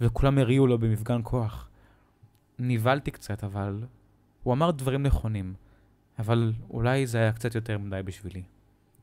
וכולם 0.00 0.38
הריעו 0.38 0.66
לו 0.66 0.78
במפגן 0.78 1.20
כוח. 1.22 1.68
נבהלתי 2.58 3.10
קצת, 3.10 3.44
אבל... 3.44 3.84
הוא 4.42 4.54
אמר 4.54 4.70
דברים 4.70 5.02
נכונים, 5.02 5.54
אבל 6.18 6.52
אולי 6.70 7.06
זה 7.06 7.18
היה 7.18 7.32
קצת 7.32 7.54
יותר 7.54 7.78
מדי 7.78 8.00
בשבילי. 8.04 8.42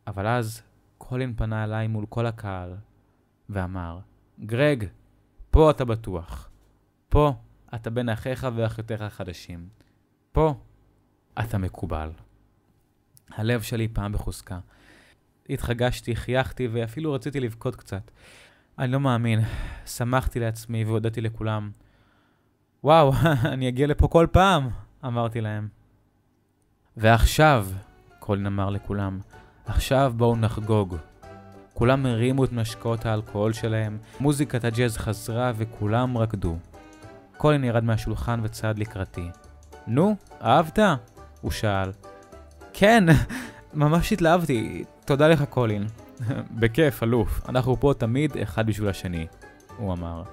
אבל 0.07 0.27
אז 0.27 0.61
קולין 0.97 1.33
פנה 1.35 1.63
אליי 1.63 1.87
מול 1.87 2.05
כל 2.09 2.25
הקהל, 2.25 2.73
ואמר, 3.49 3.99
גרג, 4.39 4.85
פה 5.51 5.71
אתה 5.71 5.85
בטוח. 5.85 6.49
פה 7.09 7.33
אתה 7.75 7.89
בין 7.89 8.09
אחיך 8.09 8.47
ואחיותיך 8.55 9.01
החדשים. 9.01 9.67
פה 10.31 10.53
אתה 11.39 11.57
מקובל. 11.57 12.09
הלב 13.29 13.61
שלי 13.61 13.87
פעם 13.87 14.11
בחוזקה. 14.11 14.59
התחגשתי, 15.49 16.15
חייכתי 16.15 16.67
ואפילו 16.67 17.13
רציתי 17.13 17.39
לבכות 17.39 17.75
קצת. 17.75 18.11
אני 18.79 18.91
לא 18.91 18.99
מאמין. 18.99 19.39
שמחתי 19.85 20.39
לעצמי 20.39 20.83
והודעתי 20.83 21.21
לכולם. 21.21 21.71
וואו, 22.83 23.11
אני 23.53 23.69
אגיע 23.69 23.87
לפה 23.87 24.07
כל 24.07 24.27
פעם, 24.31 24.69
אמרתי 25.05 25.41
להם. 25.41 25.67
ועכשיו, 26.97 27.67
קולין 28.19 28.45
אמר 28.45 28.69
לכולם, 28.69 29.19
עכשיו 29.65 30.13
בואו 30.17 30.35
נחגוג. 30.35 30.95
כולם 31.79 32.05
הרימו 32.05 32.45
את 32.45 32.53
משקאות 32.53 33.05
האלכוהול 33.05 33.53
שלהם, 33.53 33.97
מוזיקת 34.19 34.63
הג'אז 34.63 34.97
חזרה 34.97 35.51
וכולם 35.57 36.17
רקדו. 36.17 36.57
קולין 37.37 37.63
ירד 37.63 37.83
מהשולחן 37.83 38.39
וצעד 38.43 38.79
לקראתי. 38.79 39.29
נו, 39.87 40.15
אהבת? 40.41 40.79
הוא 41.41 41.51
שאל. 41.51 41.91
כן, 42.73 43.03
ממש 43.73 44.13
התלהבתי, 44.13 44.83
תודה 45.05 45.27
לך 45.27 45.43
קולין. 45.43 45.87
בכיף, 46.59 47.03
אלוף, 47.03 47.49
אנחנו 47.49 47.79
פה 47.79 47.93
תמיד 47.97 48.37
אחד 48.37 48.67
בשביל 48.67 48.89
השני, 48.89 49.27
הוא 49.77 49.93
אמר. 49.93 50.23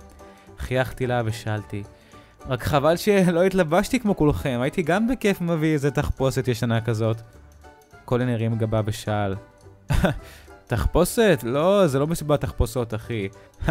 חייכתי 0.59 1.07
לה 1.07 1.23
ושאלתי, 1.25 1.83
רק 2.47 2.63
חבל 2.63 2.97
שלא 2.97 3.43
התלבשתי 3.43 4.01
כמו 4.01 4.17
כולכם, 4.17 4.59
הייתי 4.63 4.83
גם 4.83 5.09
בכיף 5.09 5.41
מביא 5.41 5.73
איזה 5.73 5.91
תחפושת 5.91 6.49
ישנה 6.49 6.81
כזאת. 6.81 7.21
קולין 8.05 8.29
הרים 8.29 8.55
גבה 8.55 8.81
ושאל, 8.85 9.35
תחפושת? 10.67 11.41
לא, 11.43 11.87
זה 11.87 11.99
לא 11.99 12.07
מסיבת 12.07 12.41
תחפושות, 12.41 12.95
אחי. 12.95 13.29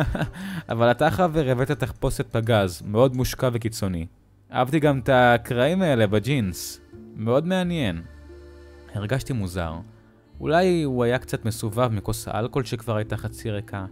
אבל 0.70 0.92
אתה 0.92 1.12
חבר 1.12 1.50
הבאת 1.50 1.72
תחפושת 1.72 2.28
פגז, 2.32 2.82
מאוד 2.86 3.16
מושקע 3.16 3.50
וקיצוני. 3.54 4.06
אהבתי 4.54 4.80
גם 4.80 5.00
את 5.00 5.10
הקרעים 5.14 5.82
האלה 5.82 6.08
בג'ינס. 6.08 6.82
מאוד 7.16 7.48
מעניין. 7.48 8.02
הרגשתי 8.94 9.34
מוזר. 9.34 9.74
אולי 10.40 10.84
הוא 10.84 11.04
היה 11.04 11.20
קצת 11.20 11.46
מסובב 11.46 11.88
מכוס 11.88 12.28
האלכוהול 12.28 12.66
שכבר 12.66 12.96
הייתה 12.96 13.18
חצי 13.18 13.52
ריקה. 13.52 13.86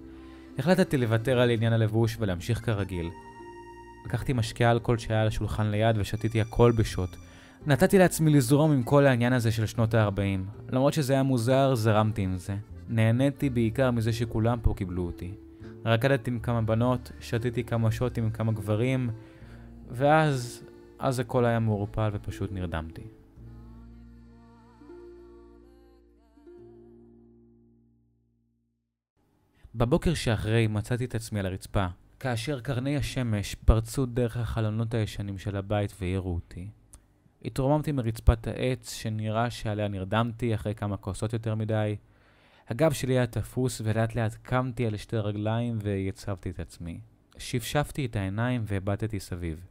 החלטתי 0.59 0.97
לוותר 0.97 1.39
על 1.39 1.49
עניין 1.49 1.73
הלבוש 1.73 2.17
ולהמשיך 2.19 2.65
כרגיל. 2.65 3.09
לקחתי 4.05 4.33
משקה 4.33 4.71
אלכוהול 4.71 4.97
שהיה 4.97 5.21
על 5.21 5.27
השולחן 5.27 5.67
ליד 5.67 5.97
ושתיתי 5.97 6.41
הכל 6.41 6.71
בשוט. 6.71 7.09
נתתי 7.65 7.97
לעצמי 7.97 8.31
לזרום 8.31 8.71
עם 8.71 8.83
כל 8.83 9.05
העניין 9.05 9.33
הזה 9.33 9.51
של 9.51 9.65
שנות 9.65 9.93
ה-40. 9.93 10.71
למרות 10.71 10.93
שזה 10.93 11.13
היה 11.13 11.23
מוזר, 11.23 11.75
זרמתי 11.75 12.21
עם 12.21 12.37
זה. 12.37 12.55
נהניתי 12.89 13.49
בעיקר 13.49 13.91
מזה 13.91 14.13
שכולם 14.13 14.59
פה 14.61 14.73
קיבלו 14.77 15.05
אותי. 15.05 15.31
רקדתי 15.85 16.31
עם 16.31 16.39
כמה 16.39 16.61
בנות, 16.61 17.11
שתיתי 17.19 17.63
כמה 17.63 17.91
שוטים 17.91 18.23
עם 18.23 18.31
כמה 18.31 18.51
גברים, 18.51 19.09
ואז, 19.89 20.63
אז 20.99 21.19
הכל 21.19 21.45
היה 21.45 21.59
מעורפל 21.59 22.09
ופשוט 22.13 22.51
נרדמתי. 22.51 23.03
בבוקר 29.75 30.13
שאחרי 30.13 30.67
מצאתי 30.67 31.05
את 31.05 31.15
עצמי 31.15 31.39
על 31.39 31.45
הרצפה, 31.45 31.87
כאשר 32.19 32.59
קרני 32.59 32.97
השמש 32.97 33.55
פרצו 33.55 34.05
דרך 34.05 34.37
החלונות 34.37 34.93
הישנים 34.93 35.37
של 35.37 35.55
הבית 35.55 35.93
והעירו 35.99 36.33
אותי. 36.33 36.67
התרוממתי 37.45 37.91
מרצפת 37.91 38.47
העץ 38.47 38.93
שנראה 38.93 39.49
שעליה 39.49 39.87
נרדמתי 39.87 40.55
אחרי 40.55 40.75
כמה 40.75 40.97
כוסות 40.97 41.33
יותר 41.33 41.55
מדי. 41.55 41.95
הגב 42.69 42.91
שלי 42.91 43.13
היה 43.13 43.27
תפוס 43.27 43.81
ולאט 43.85 44.15
לאט 44.15 44.35
קמתי 44.41 44.85
על 44.85 44.97
שתי 44.97 45.17
רגליים 45.17 45.79
ויצבתי 45.81 46.49
את 46.49 46.59
עצמי. 46.59 46.99
שפשפתי 47.37 48.05
את 48.05 48.15
העיניים 48.15 48.63
והבטתי 48.65 49.19
סביב. 49.19 49.65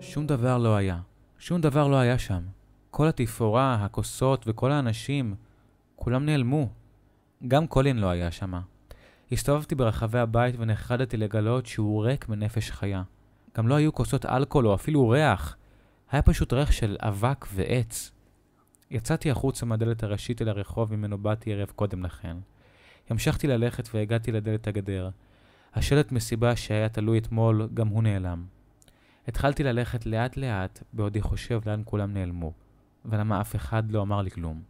שום 0.00 0.26
דבר 0.26 0.58
לא 0.58 0.76
היה. 0.76 0.98
שום 1.38 1.60
דבר 1.60 1.88
לא 1.88 1.96
היה 1.96 2.18
שם. 2.18 2.42
כל 2.90 3.08
התפאורה, 3.08 3.74
הכוסות 3.74 4.44
וכל 4.46 4.72
האנשים, 4.72 5.34
כולם 5.96 6.26
נעלמו. 6.26 6.68
גם 7.48 7.66
קולין 7.66 7.98
לא 7.98 8.06
היה 8.06 8.30
שמה. 8.30 8.60
הסתובבתי 9.32 9.74
ברחבי 9.74 10.18
הבית 10.18 10.54
ונחרדתי 10.58 11.16
לגלות 11.16 11.66
שהוא 11.66 12.04
ריק 12.04 12.28
מנפש 12.28 12.70
חיה. 12.70 13.02
גם 13.56 13.68
לא 13.68 13.74
היו 13.74 13.92
כוסות 13.92 14.26
אלכוהול 14.26 14.66
או 14.66 14.74
אפילו 14.74 15.08
ריח. 15.08 15.56
היה 16.10 16.22
פשוט 16.22 16.52
ריח 16.52 16.70
של 16.70 16.96
אבק 17.00 17.46
ועץ. 17.54 18.12
יצאתי 18.90 19.30
החוצה 19.30 19.66
מהדלת 19.66 20.02
הראשית 20.02 20.42
אל 20.42 20.48
הרחוב 20.48 20.96
ממנו 20.96 21.18
באתי 21.18 21.52
ערב 21.52 21.72
קודם 21.76 22.02
לכן. 22.02 22.36
המשכתי 23.10 23.46
ללכת 23.46 23.88
והגעתי 23.94 24.32
לדלת 24.32 24.66
הגדר. 24.66 25.10
השלט 25.74 26.12
מסיבה 26.12 26.56
שהיה 26.56 26.88
תלוי 26.88 27.18
אתמול, 27.18 27.68
גם 27.74 27.88
הוא 27.88 28.02
נעלם. 28.02 28.44
התחלתי 29.28 29.62
ללכת 29.62 30.06
לאט 30.06 30.36
לאט, 30.36 30.82
בעודי 30.92 31.20
חושב 31.20 31.60
לאן 31.66 31.82
כולם 31.84 32.14
נעלמו, 32.14 32.52
ולמה 33.04 33.40
אף 33.40 33.56
אחד 33.56 33.90
לא 33.90 34.02
אמר 34.02 34.22
לי 34.22 34.30
כלום. 34.30 34.62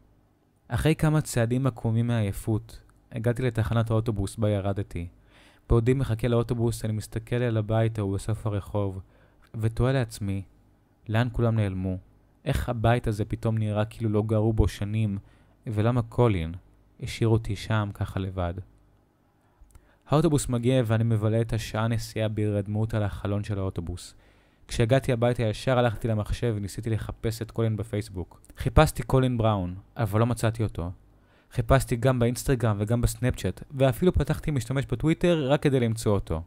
אחרי 0.69 0.95
כמה 0.95 1.21
צעדים 1.21 1.67
עקומים 1.67 2.07
מעייפות, 2.07 2.83
הגעתי 3.13 3.43
לתחנת 3.43 3.91
האוטובוס 3.91 4.37
בה 4.37 4.51
ירדתי. 4.51 5.09
בעודי 5.69 5.95
מחכה 5.95 6.29
לאוטובוס, 6.29 6.85
אני 6.85 6.93
מסתכל 6.93 7.37
על 7.37 7.57
הבית 7.57 7.99
ההוא 7.99 8.15
בסוף 8.15 8.47
הרחוב, 8.47 9.01
ותוהה 9.55 9.93
לעצמי, 9.93 10.43
לאן 11.09 11.29
כולם 11.33 11.57
נעלמו? 11.57 12.10
איך 12.45 12.69
הבית 12.69 13.07
הזה 13.07 13.25
פתאום 13.25 13.59
נראה 13.59 13.85
כאילו 13.85 14.11
לא 14.11 14.23
גרו 14.23 14.53
בו 14.53 14.69
שנים, 14.69 15.19
ולמה 15.67 16.03
קולין 16.03 16.55
השאיר 17.03 17.29
אותי 17.29 17.57
שם 17.57 17.91
ככה 17.95 18.21
לבד? 18.21 18.55
האוטובוס 20.09 20.49
מגיע 20.49 20.83
ואני 20.87 21.05
מבלה 21.05 21.41
את 21.41 21.53
השעה 21.53 21.89
נסיעה 21.89 22.29
בהירדמות 22.29 22.95
על 22.95 23.03
החלון 23.03 23.45
של 23.45 23.59
האוטובוס. 23.59 24.15
כשהגעתי 24.69 25.13
הביתה 25.13 25.43
ישר 25.43 25.79
הלכתי 25.79 26.09
למחשב 26.09 26.55
וניסיתי 26.57 26.91
לחפש 26.91 27.43
את 27.43 27.51
קולין 27.51 27.77
בפייסבוק. 27.77 28.41
חיפשתי 28.57 29.03
קולין 29.03 29.39
בראון, 29.39 29.75
אבל 29.97 30.21
לא 30.21 30.27
מצאתי 30.27 30.63
אותו. 30.63 30.91
חיפשתי 31.53 31.97
גם 31.97 32.19
באינסטגרם 32.19 32.77
וגם 32.79 33.01
בסנאפצ'אט, 33.01 33.63
ואפילו 33.71 34.13
פתחתי 34.13 34.51
משתמש 34.51 34.87
בטוויטר 34.87 35.49
רק 35.51 35.63
כדי 35.63 35.81
למצוא 35.81 36.13
אותו. 36.13 36.43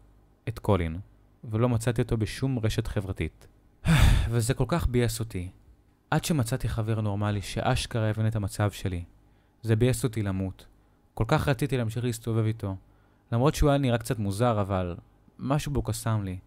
את 0.47 0.59
קולין. 0.59 0.99
ולא 1.43 1.69
מצאתי 1.69 2.01
אותו 2.01 2.17
בשום 2.17 2.59
רשת 2.59 2.87
חברתית. 2.87 3.47
וזה 4.31 4.53
כל 4.53 4.65
כך 4.67 4.87
ביאס 4.87 5.19
אותי. 5.19 5.49
עד 6.13 6.25
שמצאתי 6.25 6.69
חבר 6.69 7.01
נורמלי 7.01 7.41
שאשכרה 7.41 8.09
הבין 8.09 8.27
את 8.27 8.35
המצב 8.35 8.71
שלי. 8.71 9.03
זה 9.61 9.75
ביאס 9.75 10.03
אותי 10.03 10.21
למות. 10.21 10.65
כל 11.13 11.23
כך 11.27 11.47
רציתי 11.47 11.77
להמשיך 11.77 12.03
להסתובב 12.03 12.45
איתו. 12.45 12.75
למרות 13.31 13.55
שהוא 13.55 13.69
היה 13.69 13.77
נראה 13.79 13.97
קצת 13.97 14.19
מוזר, 14.19 14.61
אבל 14.61 14.95
משהו 15.39 15.71
בו 15.71 15.81
קסם 15.81 16.23
לי. 16.23 16.39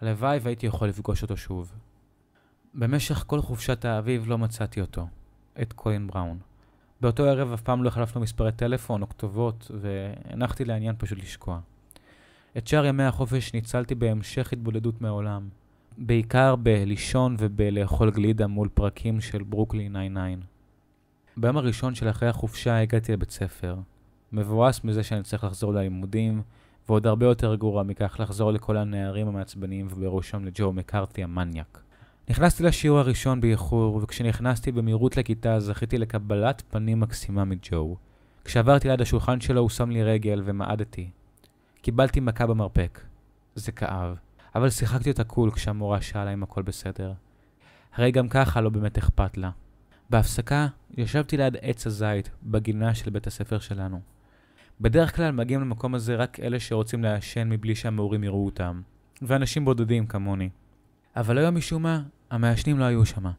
הלוואי 0.00 0.38
והייתי 0.42 0.66
יכול 0.66 0.88
לפגוש 0.88 1.22
אותו 1.22 1.36
שוב. 1.36 1.72
במשך 2.74 3.24
כל 3.26 3.40
חופשת 3.40 3.84
האביב 3.84 4.28
לא 4.28 4.38
מצאתי 4.38 4.80
אותו, 4.80 5.06
את 5.62 5.72
קולין 5.72 6.06
בראון. 6.06 6.38
באותו 7.00 7.24
ערב 7.24 7.52
אף 7.52 7.62
פעם 7.62 7.82
לא 7.82 7.88
החלפנו 7.88 8.20
מספרי 8.20 8.52
טלפון 8.52 9.02
או 9.02 9.08
כתובות, 9.08 9.70
והנחתי 9.80 10.64
לעניין 10.64 10.94
פשוט 10.98 11.18
לשקוע. 11.18 11.60
את 12.58 12.66
שאר 12.66 12.84
ימי 12.86 13.04
החופש 13.04 13.54
ניצלתי 13.54 13.94
בהמשך 13.94 14.52
התבודדות 14.52 15.00
מהעולם. 15.00 15.48
בעיקר 16.02 16.56
בלישון 16.56 17.36
ובלאכול 17.38 18.10
גלידה 18.10 18.46
מול 18.46 18.68
פרקים 18.74 19.20
של 19.20 19.42
ברוקלין 19.42 19.92
99. 19.92 20.46
ביום 21.36 21.56
הראשון 21.56 21.94
של 21.94 22.10
אחרי 22.10 22.28
החופשה 22.28 22.78
הגעתי 22.78 23.12
לבית 23.12 23.30
ספר. 23.30 23.76
מבואס 24.32 24.84
מזה 24.84 25.02
שאני 25.02 25.22
צריך 25.22 25.44
לחזור 25.44 25.72
ללימודים, 25.72 26.42
ועוד 26.88 27.06
הרבה 27.06 27.26
יותר 27.26 27.54
גרוע 27.54 27.82
מכך 27.82 28.16
לחזור 28.20 28.52
לכל 28.52 28.76
הנערים 28.76 29.28
המעצבנים 29.28 29.88
ובראשם 29.90 30.44
לג'ו 30.44 30.72
מקארתי 30.72 31.22
המניאק. 31.22 31.82
נכנסתי 32.30 32.62
לשיעור 32.62 32.98
הראשון 32.98 33.40
באיחור, 33.40 34.00
וכשנכנסתי 34.02 34.72
במהירות 34.72 35.16
לכיתה 35.16 35.60
זכיתי 35.60 35.98
לקבלת 35.98 36.62
פנים 36.70 37.00
מקסימה 37.00 37.44
מג'ו. 37.44 37.96
כשעברתי 38.44 38.88
ליד 38.88 39.00
השולחן 39.00 39.40
שלו 39.40 39.60
הוא 39.60 39.68
שם 39.68 39.90
לי 39.90 40.02
רגל 40.02 40.42
ומעדתי. 40.44 41.10
קיבלתי 41.82 42.20
מכה 42.20 42.46
במרפק. 42.46 43.00
זה 43.54 43.72
כאב, 43.72 44.16
אבל 44.54 44.70
שיחקתי 44.70 45.10
אותה 45.10 45.24
קול 45.24 45.50
כשהמורה 45.50 46.00
שאלה 46.00 46.32
אם 46.32 46.42
הכל 46.42 46.62
בסדר. 46.62 47.12
הרי 47.94 48.10
גם 48.10 48.28
ככה 48.28 48.60
לא 48.60 48.70
באמת 48.70 48.98
אכפת 48.98 49.36
לה. 49.36 49.50
בהפסקה 50.10 50.66
ישבתי 50.96 51.36
ליד 51.36 51.56
עץ 51.60 51.86
הזית 51.86 52.30
בגינה 52.42 52.94
של 52.94 53.10
בית 53.10 53.26
הספר 53.26 53.58
שלנו. 53.58 54.00
בדרך 54.80 55.16
כלל 55.16 55.30
מגיעים 55.30 55.60
למקום 55.60 55.94
הזה 55.94 56.16
רק 56.16 56.40
אלה 56.40 56.60
שרוצים 56.60 57.02
לעשן 57.02 57.48
מבלי 57.48 57.74
שהמורים 57.74 58.24
יראו 58.24 58.46
אותם, 58.46 58.80
ואנשים 59.22 59.64
בודדים 59.64 60.06
כמוני. 60.06 60.48
אבל 61.16 61.38
היום 61.38 61.54
משום 61.54 61.82
מה, 61.82 62.02
המעשנים 62.30 62.78
לא 62.78 62.84
היו 62.84 63.06
שמה. 63.06 63.32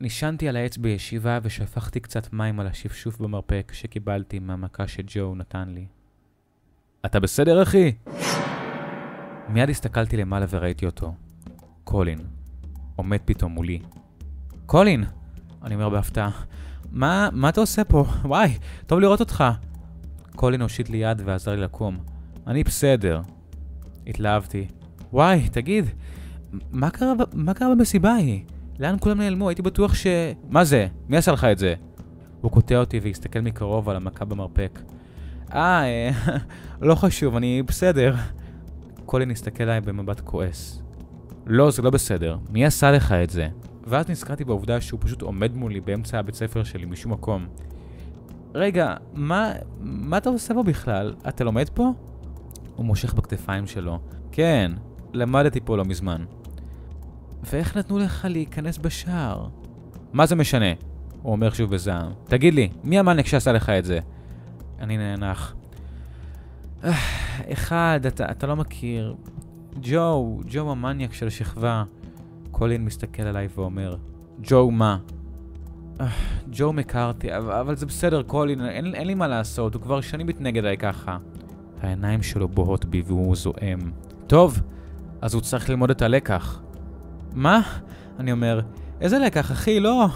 נשענתי 0.00 0.48
על 0.48 0.56
העץ 0.56 0.76
בישיבה 0.76 1.38
ושפכתי 1.42 2.00
קצת 2.00 2.32
מים 2.32 2.60
על 2.60 2.66
השפשוף 2.66 3.18
במרפק 3.18 3.72
שקיבלתי 3.74 4.38
מהמכה 4.38 4.88
שג'ו 4.88 5.34
נתן 5.34 5.68
לי. 5.68 5.86
אתה 7.06 7.20
בסדר, 7.20 7.62
אחי? 7.62 7.92
מיד 9.48 9.70
הסתכלתי 9.70 10.16
למעלה 10.16 10.46
וראיתי 10.50 10.86
אותו. 10.86 11.14
קולין. 11.84 12.18
עומד 12.96 13.18
פתאום 13.24 13.52
מולי. 13.52 13.78
קולין! 14.66 15.04
אני 15.62 15.74
אומר 15.74 15.88
בהפתעה. 15.88 16.30
מה, 16.90 17.28
מה 17.32 17.48
אתה 17.48 17.60
עושה 17.60 17.84
פה? 17.84 18.04
וואי, 18.24 18.58
טוב 18.86 19.00
לראות 19.00 19.20
אותך. 19.20 19.44
קולין 20.36 20.62
הושיט 20.62 20.88
לי 20.88 20.96
יד 20.96 21.22
ועזר 21.24 21.54
לי 21.54 21.60
לקום. 21.60 21.98
אני 22.46 22.64
בסדר. 22.64 23.20
התלהבתי. 24.06 24.66
וואי, 25.12 25.48
תגיד, 25.48 25.84
מה 26.70 26.90
קרה, 26.90 27.12
מה 27.32 27.54
קרה 27.54 27.74
במסיבה 27.74 28.10
ההיא? 28.12 28.44
לאן 28.78 28.96
כולם 29.00 29.18
נעלמו? 29.18 29.48
הייתי 29.48 29.62
בטוח 29.62 29.94
ש... 29.94 30.06
מה 30.48 30.64
זה? 30.64 30.86
מי 31.08 31.16
עשה 31.16 31.32
לך 31.32 31.44
את 31.44 31.58
זה? 31.58 31.74
הוא 32.40 32.50
קוטע 32.50 32.76
אותי 32.76 33.00
והסתכל 33.02 33.40
מקרוב 33.40 33.88
על 33.88 33.96
המכה 33.96 34.24
במרפק. 34.24 34.80
אה, 35.54 35.82
אה 35.84 36.10
לא 36.80 36.94
חשוב, 36.94 37.36
אני 37.36 37.62
בסדר. 37.62 38.14
קולין 39.06 39.30
הסתכל 39.30 39.62
עליי 39.62 39.80
במבט 39.80 40.20
כועס. 40.20 40.82
לא, 41.46 41.70
זה 41.70 41.82
לא 41.82 41.90
בסדר. 41.90 42.36
מי 42.50 42.64
עשה 42.64 42.90
לך 42.90 43.12
את 43.12 43.30
זה? 43.30 43.48
ואז 43.86 44.10
נזכרתי 44.10 44.44
בעובדה 44.44 44.80
שהוא 44.80 45.00
פשוט 45.02 45.22
עומד 45.22 45.56
מולי 45.56 45.80
באמצע 45.80 46.18
הבית 46.18 46.34
ספר 46.34 46.64
שלי 46.64 46.84
משום 46.84 47.12
מקום. 47.12 47.46
רגע, 48.54 48.94
מה, 49.14 49.52
מה 49.80 50.18
אתה 50.18 50.28
עושה 50.28 50.54
פה 50.54 50.62
בכלל? 50.62 51.14
אתה 51.28 51.44
לומד 51.44 51.68
פה? 51.68 51.92
הוא 52.76 52.86
מושך 52.86 53.14
בכתפיים 53.14 53.66
שלו. 53.66 53.98
כן, 54.32 54.72
למדתי 55.12 55.60
פה 55.64 55.76
לא 55.76 55.84
מזמן. 55.84 56.24
ואיך 57.44 57.76
נתנו 57.76 57.98
לך 57.98 58.26
להיכנס 58.30 58.78
בשער? 58.78 59.48
מה 60.12 60.26
זה 60.26 60.34
משנה? 60.34 60.72
הוא 61.22 61.32
אומר 61.32 61.50
שוב 61.50 61.70
בזעם. 61.70 62.12
תגיד 62.24 62.54
לי, 62.54 62.68
מי 62.84 62.98
המאנק 62.98 63.26
שעשה 63.26 63.52
לך 63.52 63.68
את 63.68 63.84
זה? 63.84 63.98
אני 64.80 64.96
נאנח. 64.96 65.54
אחד, 67.52 68.00
אתה, 68.06 68.30
אתה 68.30 68.46
לא 68.46 68.56
מכיר. 68.56 69.14
ג'ו, 69.82 70.40
ג'ו 70.46 70.70
המניאק 70.70 71.12
של 71.12 71.26
השכבה. 71.26 71.84
קולין 72.50 72.84
מסתכל 72.84 73.22
עליי 73.22 73.48
ואומר, 73.56 73.96
ג'ו 74.42 74.70
מה? 74.70 74.98
ג'ו 76.50 76.72
מקארתי, 76.72 77.36
אבל, 77.36 77.52
אבל 77.52 77.76
זה 77.76 77.86
בסדר, 77.86 78.22
קולין, 78.22 78.66
אין, 78.66 78.94
אין 78.94 79.06
לי 79.06 79.14
מה 79.14 79.28
לעשות, 79.28 79.74
הוא 79.74 79.82
כבר 79.82 80.00
שנים 80.00 80.26
מתנגד 80.26 80.64
עליי 80.64 80.76
ככה. 80.76 81.18
העיניים 81.80 82.22
שלו 82.22 82.48
בוהות 82.48 82.84
בי 82.84 83.02
והוא 83.06 83.36
זועם. 83.36 83.92
טוב, 84.26 84.60
אז 85.20 85.34
הוא 85.34 85.42
צריך 85.42 85.70
ללמוד 85.70 85.90
את 85.90 86.02
הלקח. 86.02 86.62
מה? 87.34 87.60
אני 88.18 88.32
אומר, 88.32 88.60
איזה 89.00 89.18
לקח, 89.18 89.52
אחי? 89.52 89.80
לא. 89.80 90.06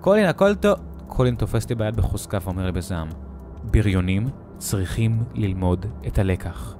קולין, 0.00 0.26
הכל 0.26 0.54
טוב. 0.54 0.78
קולין 1.06 1.34
תופס 1.34 1.68
לי 1.68 1.74
ביד 1.74 1.96
בחוזקה 1.96 2.38
ואומר 2.44 2.66
לי 2.66 2.72
בזעם, 2.72 3.08
בריונים 3.64 4.28
צריכים 4.60 5.24
ללמוד 5.34 5.86
את 6.06 6.18
הלקח. 6.18 6.76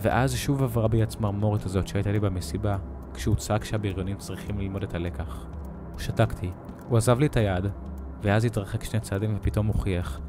ואז 0.00 0.34
שוב 0.34 0.62
עברה 0.62 0.88
בי 0.88 1.02
הצמרמורת 1.02 1.64
הזאת 1.64 1.88
שהייתה 1.88 2.12
לי 2.12 2.20
במסיבה, 2.20 2.76
כשהוא 3.14 3.36
צעק 3.36 3.64
שהבריונים 3.64 4.16
צריכים 4.16 4.58
ללמוד 4.58 4.82
את 4.82 4.94
הלקח. 4.94 5.46
שתקתי, 5.98 6.50
הוא 6.88 6.98
עזב 6.98 7.18
לי 7.18 7.26
את 7.26 7.36
היד, 7.36 7.64
ואז 8.22 8.44
התרחק 8.44 8.84
שני 8.84 9.00
צעדים 9.00 9.36
ופתאום 9.36 9.66
הוא 9.66 9.74
חייך. 9.74 10.20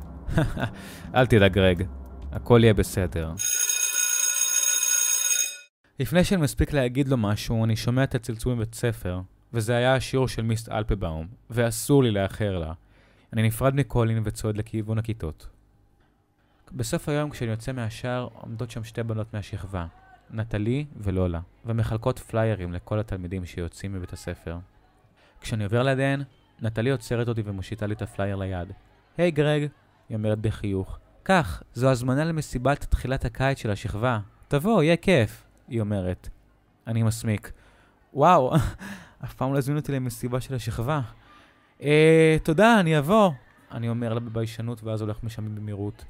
אל 1.15 1.25
תדאג 1.25 1.57
רגע, 1.57 1.85
הכל 2.31 2.59
יהיה 2.63 2.73
בסדר. 2.73 3.33
לפני 5.99 6.23
שאני 6.23 6.41
מספיק 6.41 6.73
להגיד 6.73 7.07
לו 7.07 7.17
משהו, 7.17 7.63
אני 7.63 7.75
שומע 7.75 8.03
את 8.03 8.15
הצלצול 8.15 8.53
מבית 8.53 8.75
ספר, 8.75 9.19
וזה 9.53 9.75
היה 9.75 9.95
השיעור 9.95 10.27
של 10.27 10.41
מיסט 10.41 10.69
אלפבאום, 10.69 11.27
ואסור 11.49 12.03
לי 12.03 12.11
לאחר 12.11 12.59
לה. 12.59 12.73
אני 13.33 13.43
נפרד 13.43 13.75
מקולין 13.75 14.21
וצועד 14.25 14.57
לכיוון 14.57 14.97
הכיתות. 14.97 15.54
בסוף 16.71 17.09
היום 17.09 17.29
כשאני 17.29 17.51
יוצא 17.51 17.71
מהשער, 17.71 18.27
עומדות 18.33 18.71
שם 18.71 18.83
שתי 18.83 19.03
בנות 19.03 19.33
מהשכבה, 19.33 19.85
נטלי 20.31 20.85
ולולה, 20.97 21.39
ומחלקות 21.65 22.19
פליירים 22.19 22.73
לכל 22.73 22.99
התלמידים 22.99 23.45
שיוצאים 23.45 23.93
מבית 23.93 24.13
הספר. 24.13 24.57
כשאני 25.41 25.63
עובר 25.63 25.83
לידיהן, 25.83 26.23
נטלי 26.61 26.89
עוצרת 26.89 27.27
אותי 27.27 27.41
ומושיטה 27.45 27.87
לי 27.87 27.93
את 27.93 28.01
הפלייר 28.01 28.35
ליד. 28.35 28.71
היי, 29.17 29.31
גרג, 29.31 29.67
היא 30.09 30.17
אומרת 30.17 30.39
בחיוך. 30.39 30.99
כך, 31.25 31.63
זו 31.73 31.89
הזמנה 31.89 32.25
למסיבת 32.25 32.85
תחילת 32.89 33.25
הקיץ 33.25 33.57
של 33.57 33.71
השכבה. 33.71 34.19
תבוא, 34.47 34.83
יהיה 34.83 34.97
כיף. 34.97 35.43
היא 35.67 35.81
אומרת. 35.81 36.29
אני 36.87 37.03
מסמיק. 37.03 37.51
וואו, 38.13 38.55
אף 39.23 39.33
פעם 39.33 39.53
לא 39.53 39.57
הזמינו 39.57 39.79
אותי 39.79 39.91
למסיבה 39.91 40.41
של 40.41 40.55
השכבה. 40.55 41.01
אה, 41.81 42.37
תודה, 42.43 42.79
אני 42.79 42.99
אבוא. 42.99 43.31
אני 43.71 43.89
אומר 43.89 44.13
לה 44.13 44.19
בביישנות 44.19 44.83
ואז 44.83 45.01
הולך 45.01 45.23
משם 45.23 45.55
במהירות. 45.55 46.05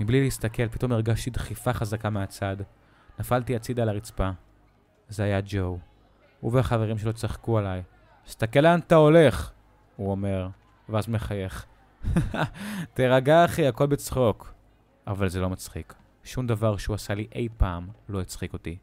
מבלי 0.00 0.20
להסתכל, 0.20 0.68
פתאום 0.68 0.92
הרגשתי 0.92 1.30
דחיפה 1.30 1.72
חזקה 1.72 2.10
מהצד. 2.10 2.56
נפלתי 3.18 3.56
הצידה 3.56 3.82
על 3.82 3.88
הרצפה. 3.88 4.30
זה 5.08 5.22
היה 5.22 5.40
ג'ו. 5.44 5.78
הוא 6.40 6.52
והחברים 6.54 6.98
שלו 6.98 7.12
צחקו 7.12 7.58
עליי. 7.58 7.82
תסתכל 8.24 8.60
לאן 8.60 8.80
אתה 8.80 8.94
הולך, 8.94 9.50
הוא 9.96 10.10
אומר, 10.10 10.48
ואז 10.88 11.08
מחייך. 11.08 11.66
תירגע 12.94 13.44
אחי, 13.44 13.66
הכל 13.66 13.86
בצחוק. 13.86 14.54
אבל 15.06 15.28
זה 15.28 15.40
לא 15.40 15.50
מצחיק. 15.50 15.94
שום 16.24 16.46
דבר 16.46 16.76
שהוא 16.76 16.94
עשה 16.94 17.14
לי 17.14 17.26
אי 17.34 17.48
פעם 17.56 17.88
לא 18.08 18.20
הצחיק 18.20 18.52
אותי. 18.52 18.78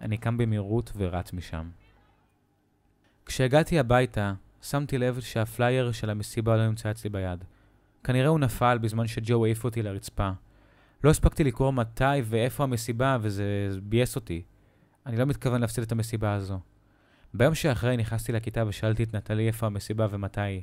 אני 0.00 0.18
קם 0.18 0.36
במהירות 0.36 0.92
ורץ 0.96 1.32
משם. 1.32 1.70
כשהגעתי 3.26 3.78
הביתה, 3.78 4.32
שמתי 4.62 4.98
לב 4.98 5.20
שהפלייר 5.20 5.92
של 5.92 6.10
המסיבה 6.10 6.56
לא 6.56 6.66
נמצא 6.66 6.90
אצלי 6.90 7.10
ביד. 7.10 7.44
כנראה 8.04 8.28
הוא 8.28 8.38
נפל 8.38 8.78
בזמן 8.78 9.06
שג'ו 9.06 9.44
העיף 9.44 9.64
אותי 9.64 9.82
לרצפה. 9.82 10.30
לא 11.04 11.10
הספקתי 11.10 11.44
לקרוא 11.44 11.70
מתי 11.70 12.04
ואיפה 12.24 12.64
המסיבה, 12.64 13.18
וזה 13.20 13.68
ביאס 13.82 14.16
אותי. 14.16 14.42
אני 15.06 15.16
לא 15.16 15.24
מתכוון 15.24 15.60
להפסיד 15.60 15.84
את 15.84 15.92
המסיבה 15.92 16.34
הזו. 16.34 16.60
ביום 17.34 17.54
שאחרי 17.54 17.96
נכנסתי 17.96 18.32
לכיתה 18.32 18.66
ושאלתי 18.66 19.02
את 19.02 19.14
נטלי 19.14 19.46
איפה 19.46 19.66
המסיבה 19.66 20.06
ומתי 20.10 20.40
היא. 20.40 20.62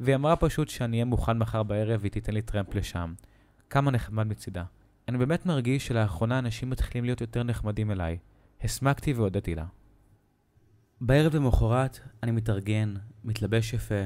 והיא 0.00 0.16
אמרה 0.16 0.36
פשוט 0.36 0.68
שאני 0.68 0.96
אהיה 0.96 1.04
מוכן 1.04 1.38
מחר 1.38 1.62
בערב 1.62 2.00
והיא 2.00 2.12
תיתן 2.12 2.34
לי 2.34 2.42
טרמפ 2.42 2.74
לשם. 2.74 3.14
כמה 3.70 3.90
נחמד 3.90 4.26
מצידה. 4.26 4.64
אני 5.08 5.18
באמת 5.18 5.46
מרגיש 5.46 5.86
שלאחרונה 5.86 6.38
אנשים 6.38 6.70
מתחילים 6.70 7.04
להיות 7.04 7.20
יותר 7.20 7.42
נחמדים 7.42 7.90
אליי. 7.90 8.18
הסמקתי 8.62 9.12
והודיתי 9.12 9.54
לה. 9.54 9.64
בערב 11.00 11.36
למחרת 11.36 12.00
אני 12.22 12.30
מתארגן, 12.30 12.94
מתלבש 13.24 13.72
יפה, 13.72 14.04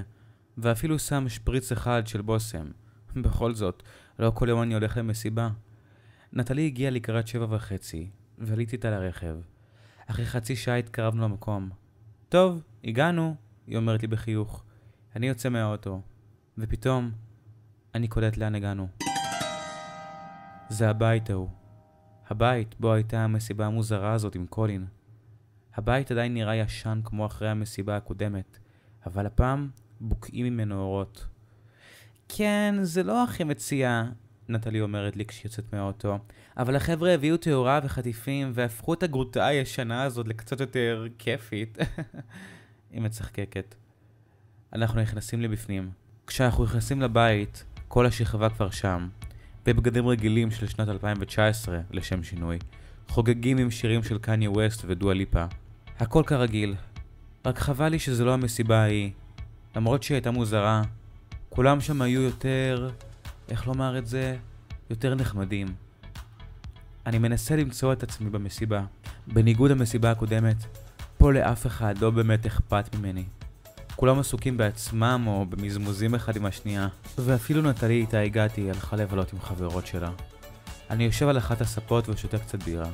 ואפילו 0.58 0.98
שם 0.98 1.28
שפריץ 1.28 1.72
אחד 1.72 2.06
של 2.06 2.22
בושם. 2.22 2.66
בכל 3.24 3.54
זאת, 3.54 3.82
לא 4.18 4.32
כל 4.34 4.48
יום 4.48 4.62
אני 4.62 4.74
הולך 4.74 4.96
למסיבה. 4.96 5.50
נטלי 6.32 6.66
הגיעה 6.66 6.90
לקראת 6.90 7.28
שבע 7.28 7.46
וחצי, 7.50 8.10
ועליתי 8.38 8.76
איתה 8.76 8.90
לרכב. 8.90 9.36
אחרי 10.06 10.26
חצי 10.26 10.56
שעה 10.56 10.76
התקרבנו 10.76 11.22
למקום. 11.22 11.70
טוב, 12.28 12.62
הגענו, 12.84 13.34
היא 13.66 13.76
אומרת 13.76 14.02
לי 14.02 14.08
בחיוך. 14.08 14.64
אני 15.16 15.28
יוצא 15.28 15.48
מהאוטו, 15.48 16.02
ופתאום 16.58 17.10
אני 17.94 18.08
קולט 18.08 18.36
לאן 18.36 18.54
הגענו. 18.54 18.88
זה 20.68 20.90
הבית 20.90 21.30
ההוא. 21.30 21.48
הבית 22.28 22.74
בו 22.80 22.92
הייתה 22.92 23.24
המסיבה 23.24 23.66
המוזרה 23.66 24.12
הזאת 24.12 24.34
עם 24.34 24.46
קולין. 24.46 24.86
הבית 25.74 26.10
עדיין 26.10 26.34
נראה 26.34 26.56
ישן 26.56 27.00
כמו 27.04 27.26
אחרי 27.26 27.48
המסיבה 27.48 27.96
הקודמת, 27.96 28.58
אבל 29.06 29.26
הפעם 29.26 29.70
בוקעים 30.00 30.46
ממנו 30.46 30.80
אורות. 30.80 31.26
כן, 32.28 32.74
זה 32.82 33.02
לא 33.02 33.24
הכי 33.24 33.44
מציע, 33.44 34.04
נטלי 34.48 34.80
אומרת 34.80 35.16
לי 35.16 35.24
כשהיא 35.24 35.42
יוצאת 35.44 35.72
מהאוטו, 35.72 36.18
אבל 36.56 36.76
החבר'ה 36.76 37.14
הביאו 37.14 37.37
תאורה 37.37 37.80
וחטיפים 37.85 38.50
והפכו 38.54 38.94
את 38.94 39.02
הגרוטה 39.02 39.46
הישנה 39.46 40.02
הזאת 40.02 40.28
לקצת 40.28 40.61
יותר 40.61 41.06
כיפית. 41.18 41.78
היא 42.90 43.00
מצחקקת. 43.00 43.74
אנחנו 44.72 45.00
נכנסים 45.00 45.40
לבפנים. 45.40 45.90
כשאנחנו 46.26 46.64
נכנסים 46.64 47.02
לבית, 47.02 47.64
כל 47.88 48.06
השכבה 48.06 48.48
כבר 48.48 48.70
שם, 48.70 49.09
בבגדים 49.66 50.09
רגילים 50.09 50.50
של 50.50 50.66
שנת 50.66 50.88
2019, 50.88 51.80
לשם 51.90 52.22
שינוי, 52.22 52.59
חוגגים 53.09 53.59
עם 53.59 53.70
שירים 53.70 54.02
של 54.02 54.18
קניה 54.18 54.50
ווסט 54.50 54.85
ודואה 54.87 55.14
ליפה. 55.14 55.44
הכל 55.98 56.22
כרגיל, 56.26 56.74
רק 57.46 57.59
חבל 57.59 57.88
לי 57.88 57.98
שזה 57.98 58.24
לא 58.24 58.35
המסיבה 58.35 58.78
ההיא. 58.82 59.11
למרות 59.76 60.02
שהיא 60.02 60.14
הייתה 60.14 60.30
מוזרה, 60.30 60.82
כולם 61.48 61.80
שם 61.80 62.02
היו 62.02 62.20
יותר... 62.20 62.90
איך 63.48 63.66
לומר 63.66 63.98
את 63.98 64.06
זה? 64.06 64.36
יותר 64.90 65.14
נחמדים. 65.14 65.66
אני 67.06 67.18
מנסה 67.18 67.56
למצוא 67.56 67.92
את 67.92 68.02
עצמי 68.02 68.30
במסיבה. 68.30 68.84
בניגוד 69.26 69.70
למסיבה 69.70 70.10
הקודמת, 70.10 70.56
פה 71.18 71.32
לאף 71.32 71.66
אחד 71.66 71.98
לא 71.98 72.10
באמת 72.10 72.46
אכפת 72.46 72.94
ממני. 72.94 73.24
כולם 73.96 74.18
עסוקים 74.18 74.56
בעצמם 74.56 75.24
או 75.26 75.46
במזמוזים 75.48 76.14
אחד 76.14 76.36
עם 76.36 76.46
השנייה, 76.46 76.88
ואפילו 77.18 77.62
נטלי 77.62 78.00
איתה 78.00 78.18
הגעתי 78.18 78.70
הלכה 78.70 78.96
לבלות 78.96 79.32
עם 79.32 79.40
חברות 79.40 79.86
שלה. 79.86 80.10
אני 80.90 81.04
יושב 81.04 81.28
על 81.28 81.38
אחת 81.38 81.60
הספות 81.60 82.08
ושותה 82.08 82.38
קצת 82.38 82.62
בירה, 82.62 82.90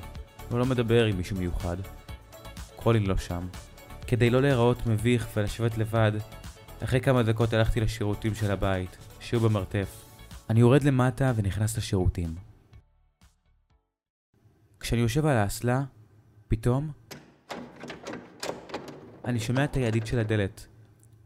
ולא 0.51 0.67
מדבר 0.67 1.05
עם 1.05 1.17
מישהו 1.17 1.37
מיוחד. 1.37 1.77
קולין 2.77 3.07
לא 3.07 3.17
שם. 3.17 3.47
כדי 4.07 4.31
לא 4.31 4.43
להיראות 4.43 4.87
מביך 4.87 5.27
ולשבת 5.37 5.79
לבד, 5.79 6.13
אחרי 6.85 7.01
כמה 7.01 7.23
דקות 7.23 7.53
הלכתי 7.53 7.81
לשירותים 7.81 8.35
של 8.35 8.51
הבית, 8.51 8.97
שהיו 9.21 9.41
במרתף. 9.41 10.05
אני 10.51 10.61
יורד 10.61 10.83
למטה 10.83 11.33
ונכנס 11.37 11.79
לשירותים. 11.79 12.35
כשאני 14.81 15.01
יושב 15.01 15.27
על 15.27 15.37
האסלה, 15.37 15.83
פתאום 16.49 16.91
אני 19.25 19.41
שומע 19.41 19.65
את 19.65 19.75
הידית 19.75 20.07
של 20.07 20.19
הדלת. 20.19 20.67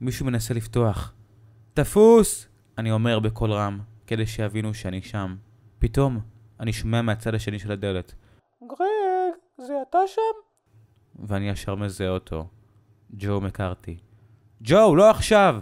מישהו 0.00 0.26
מנסה 0.26 0.54
לפתוח. 0.54 1.12
תפוס! 1.74 2.48
אני 2.78 2.90
אומר 2.90 3.18
בקול 3.18 3.52
רם, 3.52 3.80
כדי 4.06 4.26
שיבינו 4.26 4.74
שאני 4.74 5.02
שם. 5.02 5.36
פתאום, 5.78 6.20
אני 6.60 6.72
שומע 6.72 7.02
מהצד 7.02 7.34
השני 7.34 7.58
של 7.58 7.72
הדלת. 7.72 8.14
גרג, 8.62 9.66
זה 9.66 9.74
אתה 9.88 9.98
שם? 10.06 10.36
ואני 11.26 11.48
ישר 11.48 11.74
מזהה 11.74 12.08
אותו. 12.08 12.48
ג'ו 13.10 13.40
מקארתי. 13.40 14.05
ג'ו, 14.62 14.96
לא 14.96 15.10
עכשיו! 15.10 15.60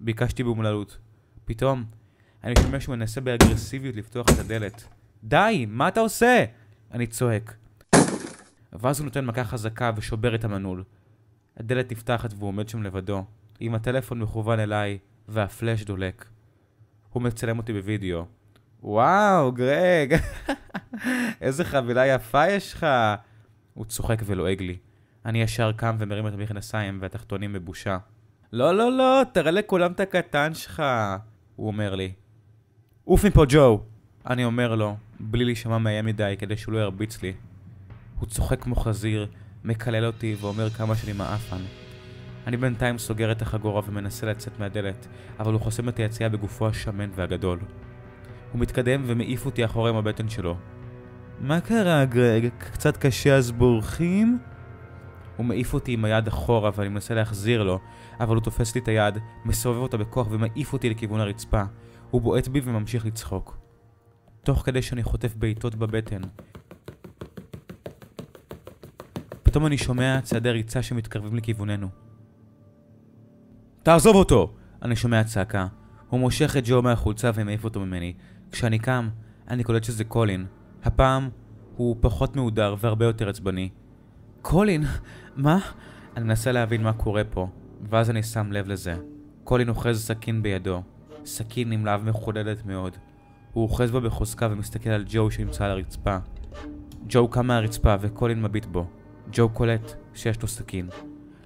ביקשתי 0.00 0.42
באומללות. 0.42 0.98
פתאום, 1.44 1.84
אני 2.44 2.54
שומע 2.62 2.80
שהוא 2.80 2.96
מנסה 2.96 3.20
באגרסיביות 3.20 3.96
לפתוח 3.96 4.26
את 4.34 4.38
הדלת. 4.38 4.88
די, 5.24 5.66
מה 5.68 5.88
אתה 5.88 6.00
עושה? 6.00 6.44
אני 6.92 7.06
צועק. 7.06 7.54
ואז 8.72 8.98
הוא 9.00 9.04
נותן 9.04 9.24
מכה 9.24 9.44
חזקה 9.44 9.90
ושובר 9.96 10.34
את 10.34 10.44
המנעול. 10.44 10.84
הדלת 11.56 11.92
נפתחת 11.92 12.34
והוא 12.36 12.48
עומד 12.48 12.68
שם 12.68 12.82
לבדו, 12.82 13.24
עם 13.60 13.74
הטלפון 13.74 14.20
מכוון 14.20 14.60
אליי, 14.60 14.98
והפלאש 15.28 15.84
דולק. 15.84 16.28
הוא 17.10 17.22
מצלם 17.22 17.58
אותי 17.58 17.72
בווידאו. 17.72 18.24
וואו, 18.82 19.52
גרג, 19.52 20.16
איזה 21.40 21.64
חבילה 21.64 22.06
יפה 22.06 22.48
יש 22.48 22.74
לך! 22.74 22.86
הוא 23.74 23.84
צוחק 23.84 24.22
ולועג 24.24 24.62
לי. 24.62 24.76
אני 25.26 25.42
ישר 25.42 25.72
קם 25.72 25.96
ומרים 25.98 26.26
את 26.26 26.32
המכנסיים 26.32 26.98
והתחתונים 27.00 27.52
בבושה. 27.52 27.98
לא, 28.52 28.76
לא, 28.76 28.92
לא, 28.92 29.22
תראה 29.32 29.50
לכולם 29.50 29.92
את 29.92 30.00
הקטן 30.00 30.54
שלך, 30.54 30.82
הוא 31.56 31.66
אומר 31.66 31.94
לי. 31.94 32.12
עוף 33.04 33.24
מפה, 33.24 33.44
ג'ו! 33.48 33.80
אני 34.26 34.44
אומר 34.44 34.74
לו, 34.74 34.96
בלי 35.20 35.44
להישמע 35.44 35.78
מאיים 35.78 36.04
מדי 36.04 36.34
כדי 36.38 36.56
שהוא 36.56 36.74
לא 36.74 36.78
ירביץ 36.78 37.22
לי. 37.22 37.32
הוא 38.18 38.28
צוחק 38.28 38.62
כמו 38.62 38.74
חזיר, 38.74 39.26
מקלל 39.64 40.04
אותי 40.04 40.36
ואומר 40.40 40.70
כמה 40.70 40.96
שאני 40.96 41.12
מעפן. 41.12 41.62
אני 42.46 42.56
בינתיים 42.56 42.98
סוגר 42.98 43.32
את 43.32 43.42
החגורה 43.42 43.82
ומנסה 43.86 44.26
לצאת 44.26 44.60
מהדלת, 44.60 45.06
אבל 45.40 45.52
הוא 45.52 45.60
חוסם 45.60 45.88
את 45.88 45.98
היציאה 45.98 46.28
בגופו 46.28 46.68
השמן 46.68 47.10
והגדול. 47.14 47.58
הוא 48.52 48.60
מתקדם 48.60 49.02
ומעיף 49.06 49.46
אותי 49.46 49.64
אחורה 49.64 49.90
עם 49.90 49.96
הבטן 49.96 50.28
שלו. 50.28 50.56
מה 51.40 51.60
קרה, 51.60 52.04
גרג? 52.04 52.48
קצת 52.58 52.96
קשה 52.96 53.36
אז 53.36 53.50
בורחים? 53.50 54.38
הוא 55.36 55.46
מעיף 55.46 55.74
אותי 55.74 55.92
עם 55.92 56.04
היד 56.04 56.26
אחורה 56.28 56.70
ואני 56.76 56.88
מנסה 56.88 57.14
להחזיר 57.14 57.62
לו, 57.62 57.78
אבל 58.20 58.34
הוא 58.36 58.42
תופס 58.42 58.74
לי 58.74 58.80
את 58.80 58.88
היד, 58.88 59.18
מסובב 59.44 59.78
אותה 59.78 59.96
בכוח 59.96 60.26
ומעיף 60.30 60.72
אותי 60.72 60.90
לכיוון 60.90 61.20
הרצפה. 61.20 61.62
הוא 62.10 62.20
בועט 62.20 62.48
בי 62.48 62.60
וממשיך 62.64 63.06
לצחוק. 63.06 63.58
תוך 64.42 64.62
כדי 64.66 64.82
שאני 64.82 65.02
חוטף 65.02 65.34
בעיטות 65.36 65.74
בבטן. 65.74 66.20
פתאום 69.42 69.66
אני 69.66 69.78
שומע 69.78 70.20
צעדי 70.22 70.50
ריצה 70.50 70.82
שמתקרבים 70.82 71.36
לכיווננו. 71.36 71.88
תעזוב 73.82 74.16
אותו! 74.16 74.54
אני 74.82 74.96
שומע 74.96 75.24
צעקה. 75.24 75.66
הוא 76.08 76.20
מושך 76.20 76.56
את 76.56 76.62
ג'ו 76.66 76.82
מהחולצה 76.82 77.30
ומעיף 77.34 77.64
אותו 77.64 77.80
ממני. 77.80 78.14
כשאני 78.52 78.78
קם, 78.78 79.08
אני 79.48 79.64
קולט 79.64 79.84
שזה 79.84 80.04
קולין. 80.04 80.46
הפעם 80.84 81.28
הוא 81.76 81.96
פחות 82.00 82.36
מהודר 82.36 82.74
והרבה 82.78 83.04
יותר 83.04 83.28
עצבני. 83.28 83.70
קולין, 84.42 84.84
מה? 85.36 85.58
אני 86.16 86.24
מנסה 86.24 86.52
להבין 86.52 86.82
מה 86.82 86.92
קורה 86.92 87.24
פה, 87.24 87.48
ואז 87.90 88.10
אני 88.10 88.22
שם 88.22 88.52
לב 88.52 88.68
לזה. 88.68 88.94
קולין 89.44 89.68
אוחז 89.68 90.06
סכין 90.06 90.42
בידו. 90.42 90.82
סכין 91.24 91.72
עם 91.72 91.86
להב 91.86 92.04
מחודדת 92.04 92.66
מאוד. 92.66 92.96
הוא 93.52 93.62
אוחז 93.62 93.90
בה 93.90 94.00
בחוזקה 94.00 94.48
ומסתכל 94.50 94.90
על 94.90 95.04
ג'ו 95.08 95.30
שנמצא 95.30 95.64
על 95.64 95.70
הרצפה. 95.70 96.16
ג'ו 97.08 97.28
קם 97.28 97.46
מהרצפה 97.46 97.94
וקולין 98.00 98.42
מביט 98.42 98.66
בו. 98.66 98.86
ג'ו 99.32 99.48
קולט 99.48 99.92
שיש 100.14 100.42
לו 100.42 100.48
סכין. 100.48 100.88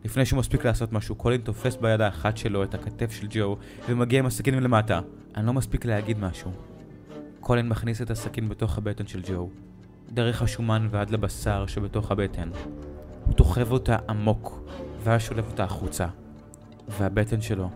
לפני 0.05 0.27
שהוא 0.27 0.39
מספיק 0.39 0.65
לעשות 0.65 0.93
משהו, 0.93 1.15
קולין 1.15 1.41
תופס 1.41 1.77
ביד 1.77 2.01
האחת 2.01 2.37
שלו 2.37 2.63
את 2.63 2.75
הכתף 2.75 3.11
של 3.13 3.27
ג'ו 3.31 3.57
ומגיע 3.89 4.19
עם 4.19 4.27
הסכין 4.27 4.55
מלמטה. 4.55 5.01
אני 5.37 5.47
לא 5.47 5.53
מספיק 5.53 5.85
להגיד 5.85 6.19
משהו. 6.19 6.51
קולין 7.41 7.69
מכניס 7.69 8.03
את 8.03 8.11
הסכין 8.11 8.49
בתוך 8.49 8.79
הבטן 8.79 9.07
של 9.07 9.23
ג'ו, 9.29 9.51
דרך 10.11 10.43
השומן 10.43 10.89
ועד 10.91 11.11
לבשר 11.11 11.67
שבתוך 11.67 12.11
הבטן. 12.11 12.51
תוחב 13.37 13.73
אותה 13.73 13.97
עמוק, 14.09 14.61
ואז 15.03 15.21
שולף 15.21 15.45
אותה 15.51 15.65
החוצה. 15.65 16.07
והבטן 16.89 17.41
שלו 17.41 17.69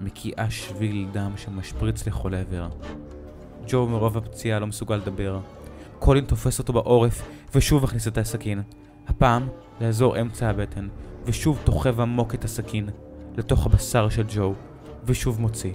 מקיאה 0.00 0.50
שביל 0.50 1.08
דם 1.12 1.32
שמשפריץ 1.36 2.06
לכל 2.06 2.34
עבר. 2.34 2.68
ג'ו 3.66 3.86
מרוב 3.86 4.16
הפציעה 4.16 4.58
לא 4.58 4.66
מסוגל 4.66 4.96
לדבר. 4.96 5.40
קולין 5.98 6.24
תופס 6.24 6.58
אותו 6.58 6.72
בעורף 6.72 7.28
ושוב 7.54 7.82
מכניס 7.82 8.08
את 8.08 8.18
הסכין. 8.18 8.62
הפעם 9.08 9.48
לאזור 9.80 10.20
אמצע 10.20 10.48
הבטן, 10.48 10.88
ושוב 11.24 11.58
תוחב 11.64 12.00
עמוק 12.00 12.34
את 12.34 12.44
הסכין 12.44 12.88
לתוך 13.36 13.66
הבשר 13.66 14.08
של 14.08 14.24
ג'ו, 14.34 14.54
ושוב 15.04 15.40
מוציא. 15.40 15.72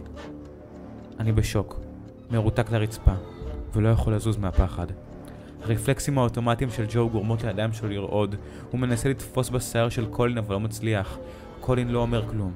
אני 1.19 1.31
בשוק, 1.31 1.79
מרותק 2.31 2.71
לרצפה, 2.71 3.13
ולא 3.73 3.89
יכול 3.89 4.15
לזוז 4.15 4.37
מהפחד. 4.37 4.87
הרפלקסים 5.67 6.17
האוטומטיים 6.17 6.69
של 6.69 6.85
ג'ו 6.89 7.09
גורמות 7.09 7.43
לידיים 7.43 7.73
שלו 7.73 7.89
לרעוד. 7.89 8.35
הוא 8.71 8.79
מנסה 8.79 9.09
לתפוס 9.09 9.49
בשיער 9.49 9.89
של 9.89 10.05
קולין 10.05 10.37
אבל 10.37 10.53
לא 10.53 10.59
מצליח. 10.59 11.17
קולין 11.59 11.89
לא 11.89 11.99
אומר 11.99 12.29
כלום. 12.29 12.51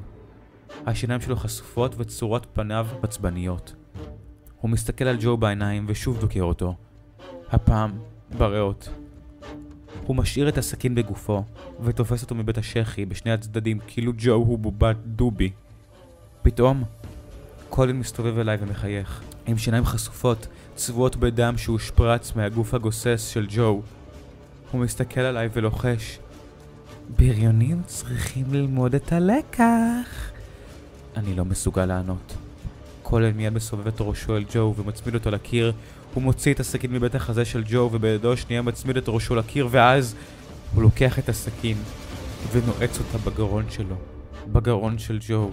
השיניים 0.86 1.22
שלו 1.22 1.36
חשופות 1.36 1.96
וצורות 1.98 2.48
פניו 2.54 2.88
עצבניות. 3.04 3.74
הוא 4.62 4.70
מסתכל 4.70 5.06
על 5.06 5.18
ג'ו 5.20 5.38
בעיניים 5.38 5.86
ושוב 5.88 6.20
דוקר 6.20 6.44
אותו. 6.44 6.76
הפעם 7.50 7.92
בריאות. 8.38 8.90
הוא 10.06 10.16
משאיר 10.16 10.50
את 10.50 10.58
הסכין 10.58 10.96
בגופו, 10.96 11.44
ותופס 11.84 12.24
אותו 12.24 12.36
מבית 12.36 12.58
השחי 12.58 13.06
בשני 13.06 13.32
הצדדים 13.32 13.80
כאילו 13.88 14.12
ג'ו 14.18 14.34
הוא 14.34 14.60
בובת 14.60 14.96
דובי. 15.06 15.52
פתאום, 16.42 16.84
קולין 17.70 18.00
מסתובב 18.00 18.38
אליי 18.38 18.58
ומחייך, 18.62 19.22
עם 19.48 19.58
שיניים 19.58 19.86
חשופות, 19.86 20.48
צבועות 20.76 21.16
בדם 21.16 21.58
שהושפרץ 21.58 22.36
מהגוף 22.36 22.74
הגוסס 22.74 23.28
של 23.34 23.48
ג'ו. 23.50 23.82
הוא 24.72 24.82
מסתכל 24.82 25.22
עליי 25.22 25.50
ולוחש, 25.54 26.20
בריונים 27.18 27.82
צריכים 27.86 28.46
ללמוד 28.52 28.96
את 28.96 29.14
הלקח. 29.14 30.32
אני 31.18 31.36
לא 31.36 31.46
מסוגל 31.46 31.86
לענות. 31.86 32.34
קולן 33.04 33.32
מיד 33.32 33.54
מסובב 33.54 33.88
את 33.88 33.96
ראשו 34.00 34.38
אל 34.38 34.44
ג'ו 34.54 34.74
ומצמיד 34.78 35.16
אותו 35.16 35.32
לקיר. 35.32 35.74
הוא 36.14 36.24
מוציא 36.24 36.54
את 36.54 36.60
הסכין 36.60 36.92
מבית 36.94 37.16
החזה 37.16 37.46
של 37.46 37.64
ג'ו 37.68 37.90
ובידו 37.92 38.34
השנייה 38.34 38.62
מצמיד 38.62 38.98
את 38.98 39.04
ראשו 39.08 39.36
לקיר 39.36 39.68
ואז 39.72 40.16
הוא 40.76 40.84
לוקח 40.84 41.20
את 41.20 41.30
הסכין 41.30 41.78
ונועץ 42.52 43.00
אותה 43.00 43.30
בגרון 43.30 43.66
שלו. 43.70 43.96
בגרון 44.52 44.98
של 44.98 45.20
ג'ו. 45.28 45.52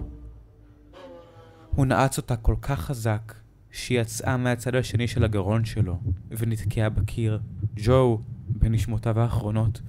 הוא 1.75 1.87
נעץ 1.87 2.19
אותה 2.19 2.37
כל 2.37 2.55
כך 2.63 2.81
חזק 2.81 3.35
שהיא 3.79 4.01
יצאה 4.01 4.37
מהצד 4.37 4.75
השני 4.75 5.09
של 5.09 5.25
הגרון 5.25 5.64
שלו 5.64 6.01
ונתקעה 6.31 6.88
בקיר. 6.88 7.41
ג'ו, 7.77 8.23
בנשמותיו 8.49 9.21
האחרונות, 9.21 9.81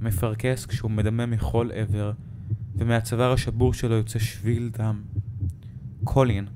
מפרכס 0.00 0.66
כשהוא 0.66 0.90
מדמם 0.90 1.30
מכל 1.30 1.70
עבר, 1.74 2.12
ומהצוואר 2.74 3.32
השבור 3.32 3.74
שלו 3.74 3.94
יוצא 3.94 4.18
שביל 4.18 4.70
דם. 4.78 5.02
קולין 6.04 6.46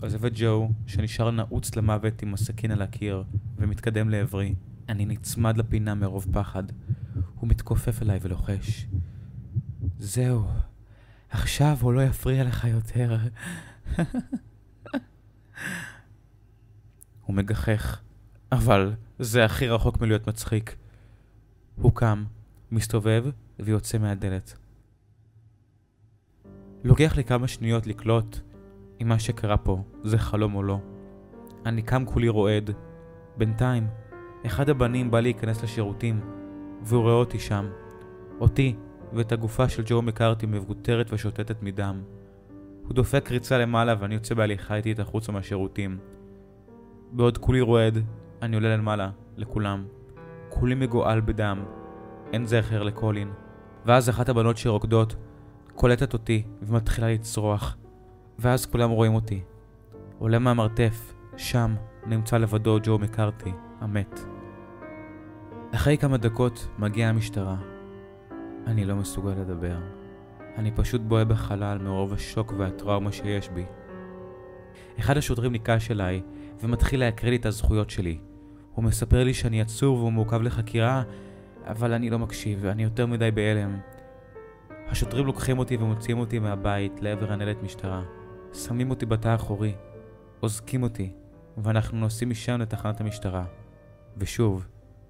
עוזב 0.00 0.24
את 0.24 0.32
ג'ו, 0.34 0.68
שנשאר 0.86 1.30
נעוץ 1.30 1.76
למוות 1.76 2.22
עם 2.22 2.34
הסכין 2.34 2.70
על 2.70 2.82
הקיר, 2.82 3.24
ומתקדם 3.58 4.08
לעברי. 4.08 4.54
אני 4.88 5.06
נצמד 5.06 5.56
לפינה 5.56 5.94
מרוב 5.94 6.26
פחד. 6.32 6.64
הוא 7.34 7.48
מתכופף 7.48 8.02
אליי 8.02 8.18
ולוחש. 8.22 8.86
זהו, 9.98 10.44
עכשיו 11.30 11.76
הוא 11.80 11.92
לא 11.92 12.02
יפריע 12.04 12.44
לך 12.44 12.64
יותר. 12.64 13.16
הוא 17.26 17.36
מגחך, 17.36 18.00
אבל 18.52 18.92
זה 19.18 19.44
הכי 19.44 19.68
רחוק 19.68 20.00
מלהיות 20.00 20.28
מצחיק. 20.28 20.76
הוא 21.76 21.92
קם, 21.94 22.24
מסתובב 22.70 23.24
ויוצא 23.58 23.98
מהדלת. 23.98 24.58
לוקח 26.84 27.16
לי 27.16 27.24
כמה 27.24 27.48
שניות 27.48 27.86
לקלוט 27.86 28.38
אם 29.02 29.08
מה 29.08 29.18
שקרה 29.18 29.56
פה 29.56 29.82
זה 30.04 30.18
חלום 30.18 30.54
או 30.54 30.62
לא. 30.62 30.78
אני 31.66 31.82
קם 31.82 32.04
כולי 32.04 32.28
רועד. 32.28 32.70
בינתיים, 33.36 33.86
אחד 34.46 34.68
הבנים 34.68 35.10
בא 35.10 35.20
להיכנס 35.20 35.62
לשירותים, 35.62 36.20
והוא 36.82 37.02
רואה 37.02 37.14
אותי 37.14 37.38
שם. 37.38 37.70
אותי 38.40 38.76
ואת 39.12 39.32
הגופה 39.32 39.68
של 39.68 39.82
ג'ו 39.86 40.02
מקארטי 40.02 40.46
מבוטרת 40.46 41.12
ושוטטת 41.12 41.62
מדם. 41.62 42.02
הוא 42.82 42.94
דופק 42.94 43.24
קריצה 43.24 43.58
למעלה 43.58 43.94
ואני 43.98 44.14
יוצא 44.14 44.34
בהליכה 44.34 44.76
איטית 44.76 44.98
החוצה 44.98 45.32
מהשירותים. 45.32 45.98
בעוד 47.16 47.38
כולי 47.38 47.60
רועד, 47.60 47.98
אני 48.42 48.56
עולה 48.56 48.76
למעלה, 48.76 49.10
לכולם. 49.36 49.84
כולי 50.48 50.74
מגואל 50.74 51.20
בדם. 51.20 51.64
אין 52.32 52.46
זכר 52.46 52.82
לקולין. 52.82 53.30
ואז 53.86 54.10
אחת 54.10 54.28
הבנות 54.28 54.56
שרוקדות 54.56 55.16
קולטת 55.74 56.12
אותי 56.12 56.42
ומתחילה 56.62 57.08
לצרוח. 57.08 57.76
ואז 58.38 58.66
כולם 58.66 58.90
רואים 58.90 59.14
אותי. 59.14 59.42
עולה 60.18 60.38
מהמרתף, 60.38 61.14
שם 61.36 61.74
נמצא 62.06 62.38
לבדו 62.38 62.78
ג'ו 62.82 62.98
מקארתי, 62.98 63.52
המת. 63.80 64.20
אחרי 65.74 65.98
כמה 65.98 66.16
דקות 66.16 66.68
מגיעה 66.78 67.10
המשטרה. 67.10 67.56
אני 68.66 68.84
לא 68.84 68.96
מסוגל 68.96 69.30
לדבר. 69.30 69.76
אני 70.56 70.70
פשוט 70.70 71.00
בוהה 71.00 71.24
בחלל 71.24 71.78
מרוב 71.78 72.12
השוק 72.12 72.52
והטראומה 72.58 73.12
שיש 73.12 73.48
בי. 73.48 73.64
אחד 74.98 75.16
השוטרים 75.16 75.52
ניגש 75.52 75.90
אליי 75.90 76.22
ומתחיל 76.60 77.00
להקריא 77.00 77.30
לי 77.30 77.36
את 77.36 77.46
הזכויות 77.46 77.90
שלי. 77.90 78.18
הוא 78.74 78.84
מספר 78.84 79.24
לי 79.24 79.34
שאני 79.34 79.60
עצור 79.60 79.98
והוא 79.98 80.12
מעוכב 80.12 80.42
לחקירה, 80.42 81.02
אבל 81.64 81.92
אני 81.92 82.10
לא 82.10 82.18
מקשיב, 82.18 82.58
ואני 82.62 82.82
יותר 82.82 83.06
מדי 83.06 83.30
בהלם. 83.30 83.78
השוטרים 84.88 85.26
לוקחים 85.26 85.58
אותי 85.58 85.76
ומוציאים 85.76 86.18
אותי 86.18 86.38
מהבית 86.38 87.02
לעבר 87.02 87.32
הנהלת 87.32 87.62
משטרה. 87.62 88.02
שמים 88.54 88.90
אותי 88.90 89.06
בתא 89.06 89.28
האחורי, 89.28 89.74
אוזקים 90.42 90.82
אותי, 90.82 91.12
ואנחנו 91.56 91.98
נוסעים 91.98 92.30
משם 92.30 92.60
לתחנת 92.60 93.00
המשטרה. 93.00 93.44
ושוב, 94.16 94.66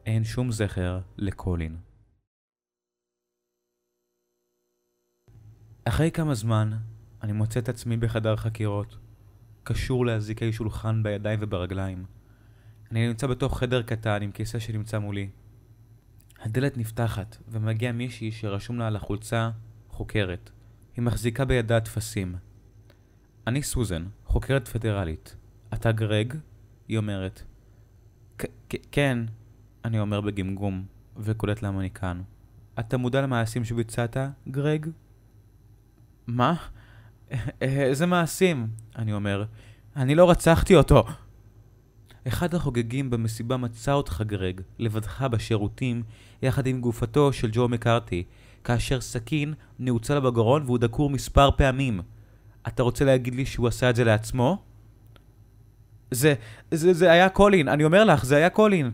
אין 0.06 0.24
שום 0.24 0.52
זכר 0.52 1.00
לקולין. 1.16 1.76
אחרי 5.85 6.11
כמה 6.11 6.35
זמן, 6.35 6.70
אני 7.22 7.32
מוצא 7.32 7.61
את 7.61 7.68
עצמי 7.68 7.96
בחדר 7.96 8.37
חקירות, 8.37 8.96
קשור 9.66 10.07
לאזיקי 10.07 10.52
שולחן 10.52 11.02
בידיים 11.02 11.38
וברגליים. 11.42 12.05
אני 12.90 13.09
נמצא 13.09 13.26
בתוך 13.26 13.59
חדר 13.59 13.83
קטן 13.83 14.22
עם 14.22 14.31
כיסא 14.31 14.59
שנמצא 14.59 14.98
מולי. 14.98 15.29
הדלת 16.40 16.79
נפתחת, 16.79 17.37
ומגיע 17.48 17.92
מישהי 17.92 18.33
שרשום 18.33 18.79
לה 18.79 18.87
על 18.87 18.96
החולצה 18.96 19.50
חוקרת. 19.88 20.50
היא 20.96 21.02
מחזיקה 21.05 21.44
בידה 21.44 21.81
טפסים. 21.81 22.35
אני 23.46 23.62
סוזן, 23.62 24.05
חוקרת 24.24 24.68
פדרלית. 24.68 25.37
אתה 25.74 25.92
גרג? 25.92 26.35
היא 26.88 26.98
אומרת. 26.98 27.42
כן, 28.92 29.18
אני 29.85 30.00
אומר 30.00 30.20
בגמגום, 30.20 30.85
וקולט 31.16 31.62
למה 31.62 31.81
אני 31.81 31.90
כאן. 31.90 32.22
אתה 32.79 32.96
מודע 32.96 33.20
למעשים 33.20 33.64
שביצעת, 33.64 34.16
גרג? 34.48 34.87
מה? 36.26 36.55
איזה 37.60 38.06
מעשים? 38.06 38.66
אני 38.96 39.12
אומר. 39.12 39.44
אני 39.96 40.14
לא 40.14 40.30
רצחתי 40.30 40.76
אותו. 40.76 41.04
אחד 42.28 42.54
החוגגים 42.54 43.10
במסיבה 43.10 43.56
מצא 43.56 43.92
אותך, 43.92 44.22
גרג, 44.26 44.60
לבדך 44.78 45.22
בשירותים, 45.22 46.02
יחד 46.42 46.66
עם 46.66 46.80
גופתו 46.80 47.32
של 47.32 47.48
ג'ו 47.52 47.68
מקארתי, 47.68 48.24
כאשר 48.64 49.00
סכין 49.00 49.54
נעוצה 49.78 50.14
לה 50.14 50.20
בגרון 50.20 50.62
והוא 50.62 50.78
דקור 50.78 51.10
מספר 51.10 51.50
פעמים. 51.50 52.00
אתה 52.68 52.82
רוצה 52.82 53.04
להגיד 53.04 53.34
לי 53.34 53.46
שהוא 53.46 53.68
עשה 53.68 53.90
את 53.90 53.96
זה 53.96 54.04
לעצמו? 54.04 54.62
זה, 56.10 56.34
זה, 56.70 56.92
זה 56.92 57.12
היה 57.12 57.28
קולין, 57.28 57.68
אני 57.68 57.84
אומר 57.84 58.04
לך, 58.04 58.24
זה 58.24 58.36
היה 58.36 58.50
קולין. 58.50 58.90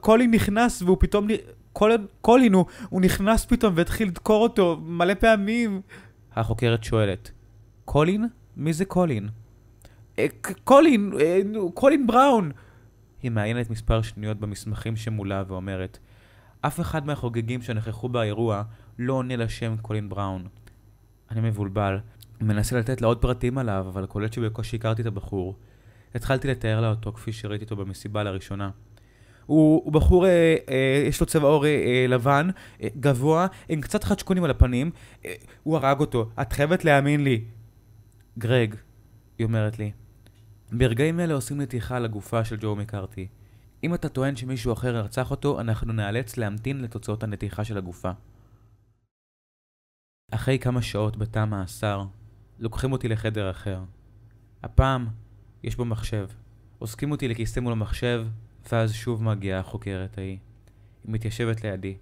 קולין 0.00 0.30
נכנס 0.30 0.82
והוא 0.82 0.96
פתאום, 1.00 1.26
קולין, 1.72 2.06
קולין 2.20 2.52
הוא, 2.52 2.64
הוא 2.88 3.00
נכנס 3.00 3.44
פתאום 3.44 3.72
והתחיל 3.76 4.08
לדקור 4.08 4.42
אותו 4.42 4.80
מלא 4.82 5.14
פעמים. 5.14 5.80
החוקרת 6.36 6.84
שואלת, 6.84 7.30
קולין? 7.90 8.28
מי 8.56 8.72
זה 8.72 8.84
קולין? 8.84 9.28
אה, 10.18 10.26
קולין, 10.64 11.12
אה, 11.20 11.40
קולין 11.74 12.06
בראון. 12.06 12.50
היא 13.22 13.30
מעיינת 13.30 13.70
מספר 13.70 14.02
שניות 14.02 14.40
במסמכים 14.40 14.96
שמולה 14.96 15.42
ואומרת, 15.48 15.98
אף 16.60 16.80
אחד 16.80 17.06
מהחוגגים 17.06 17.62
שנכחו 17.62 18.08
באירוע 18.08 18.62
לא 18.98 19.12
עונה 19.12 19.36
לשם 19.36 19.76
קולין 19.82 20.08
בראון. 20.08 20.46
אני 21.30 21.40
מבולבל, 21.40 21.98
מנסה 22.40 22.78
לתת 22.78 23.00
לה 23.00 23.06
עוד 23.06 23.18
פרטים 23.18 23.58
עליו, 23.58 23.86
אבל 23.88 24.06
קולט 24.06 24.32
שבקושי 24.32 24.76
הכרתי 24.76 25.02
את 25.02 25.06
הבחור. 25.06 25.56
התחלתי 26.14 26.48
לתאר 26.48 26.80
לה 26.80 26.90
אותו 26.90 27.12
כפי 27.12 27.32
שראיתי 27.32 27.64
אותו 27.64 27.76
במסיבה 27.76 28.22
לראשונה. 28.22 28.70
הוא, 29.46 29.82
הוא 29.84 29.92
בחור, 29.92 30.26
אה, 30.26 30.56
אה, 30.68 31.04
יש 31.08 31.20
לו 31.20 31.26
צבע 31.26 31.48
עור 31.48 31.66
אה, 31.66 31.70
אה, 31.70 32.06
לבן, 32.08 32.50
גבוה, 32.82 33.46
עם 33.68 33.80
קצת 33.80 34.04
חדשקונים 34.04 34.44
על 34.44 34.50
הפנים. 34.50 34.90
הוא 35.62 35.76
הרג 35.76 36.00
אותו, 36.00 36.28
את 36.40 36.52
חייבת 36.52 36.84
להאמין 36.84 37.24
לי. 37.24 37.44
גרג, 38.38 38.74
היא 39.38 39.44
אומרת 39.44 39.78
לי, 39.78 39.92
ברגעים 40.72 41.20
אלה 41.20 41.34
עושים 41.34 41.60
נתיחה 41.60 41.96
על 41.96 42.04
הגופה 42.04 42.44
של 42.44 42.56
ג'ו 42.60 42.76
מקארתי. 42.76 43.28
אם 43.84 43.94
אתה 43.94 44.08
טוען 44.08 44.36
שמישהו 44.36 44.72
אחר 44.72 44.96
רצח 44.96 45.30
אותו, 45.30 45.60
אנחנו 45.60 45.92
נאלץ 45.92 46.36
להמתין 46.36 46.80
לתוצאות 46.80 47.22
הנתיחה 47.22 47.64
של 47.64 47.78
הגופה. 47.78 48.10
אחרי 50.30 50.58
כמה 50.58 50.82
שעות 50.82 51.16
בתא 51.16 51.44
מאסר, 51.44 52.02
לוקחים 52.58 52.92
אותי 52.92 53.08
לחדר 53.08 53.50
אחר. 53.50 53.82
הפעם 54.62 55.08
יש 55.62 55.76
בו 55.76 55.84
מחשב. 55.84 56.28
עוסקים 56.78 57.10
אותי 57.10 57.28
לכיסא 57.28 57.60
מול 57.60 57.72
המחשב, 57.72 58.26
ואז 58.72 58.92
שוב 58.92 59.22
מגיעה 59.22 59.60
החוקרת 59.60 60.18
ההיא. 60.18 60.38
היא 61.04 61.12
מתיישבת 61.12 61.64
לידי. 61.64 61.96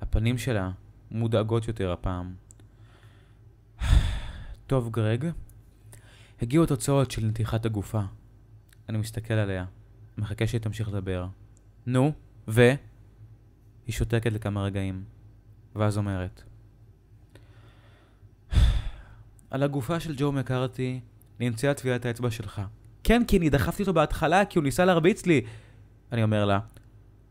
הפנים 0.00 0.38
שלה 0.38 0.70
מודאגות 1.10 1.68
יותר 1.68 1.92
הפעם. 1.92 2.34
טוב, 4.66 4.90
גרג. 4.90 5.30
הגיעו 6.42 6.64
התוצאות 6.64 7.10
של 7.10 7.24
נתיחת 7.24 7.66
הגופה. 7.66 8.00
אני 8.88 8.98
מסתכל 8.98 9.34
עליה. 9.34 9.64
מחכה 10.18 10.46
שהיא 10.46 10.60
תמשיך 10.60 10.88
לדבר. 10.88 11.26
נו, 11.86 12.12
ו? 12.48 12.72
היא 13.86 13.92
שותקת 13.92 14.32
לכמה 14.32 14.62
רגעים, 14.62 15.04
ואז 15.76 15.98
אומרת, 15.98 16.42
על 19.50 19.62
הגופה 19.62 20.00
של 20.00 20.14
ג'ו 20.16 20.32
מקארתי 20.32 21.00
נמצאה 21.40 21.74
טביעת 21.74 22.04
האצבע 22.04 22.30
שלך. 22.30 22.60
כן, 23.04 23.22
כי 23.28 23.38
אני 23.38 23.50
דחפתי 23.50 23.82
אותו 23.82 23.92
בהתחלה 23.92 24.44
כי 24.44 24.58
הוא 24.58 24.64
ניסה 24.64 24.84
להרביץ 24.84 25.26
לי. 25.26 25.40
אני 26.12 26.22
אומר 26.22 26.44
לה, 26.44 26.58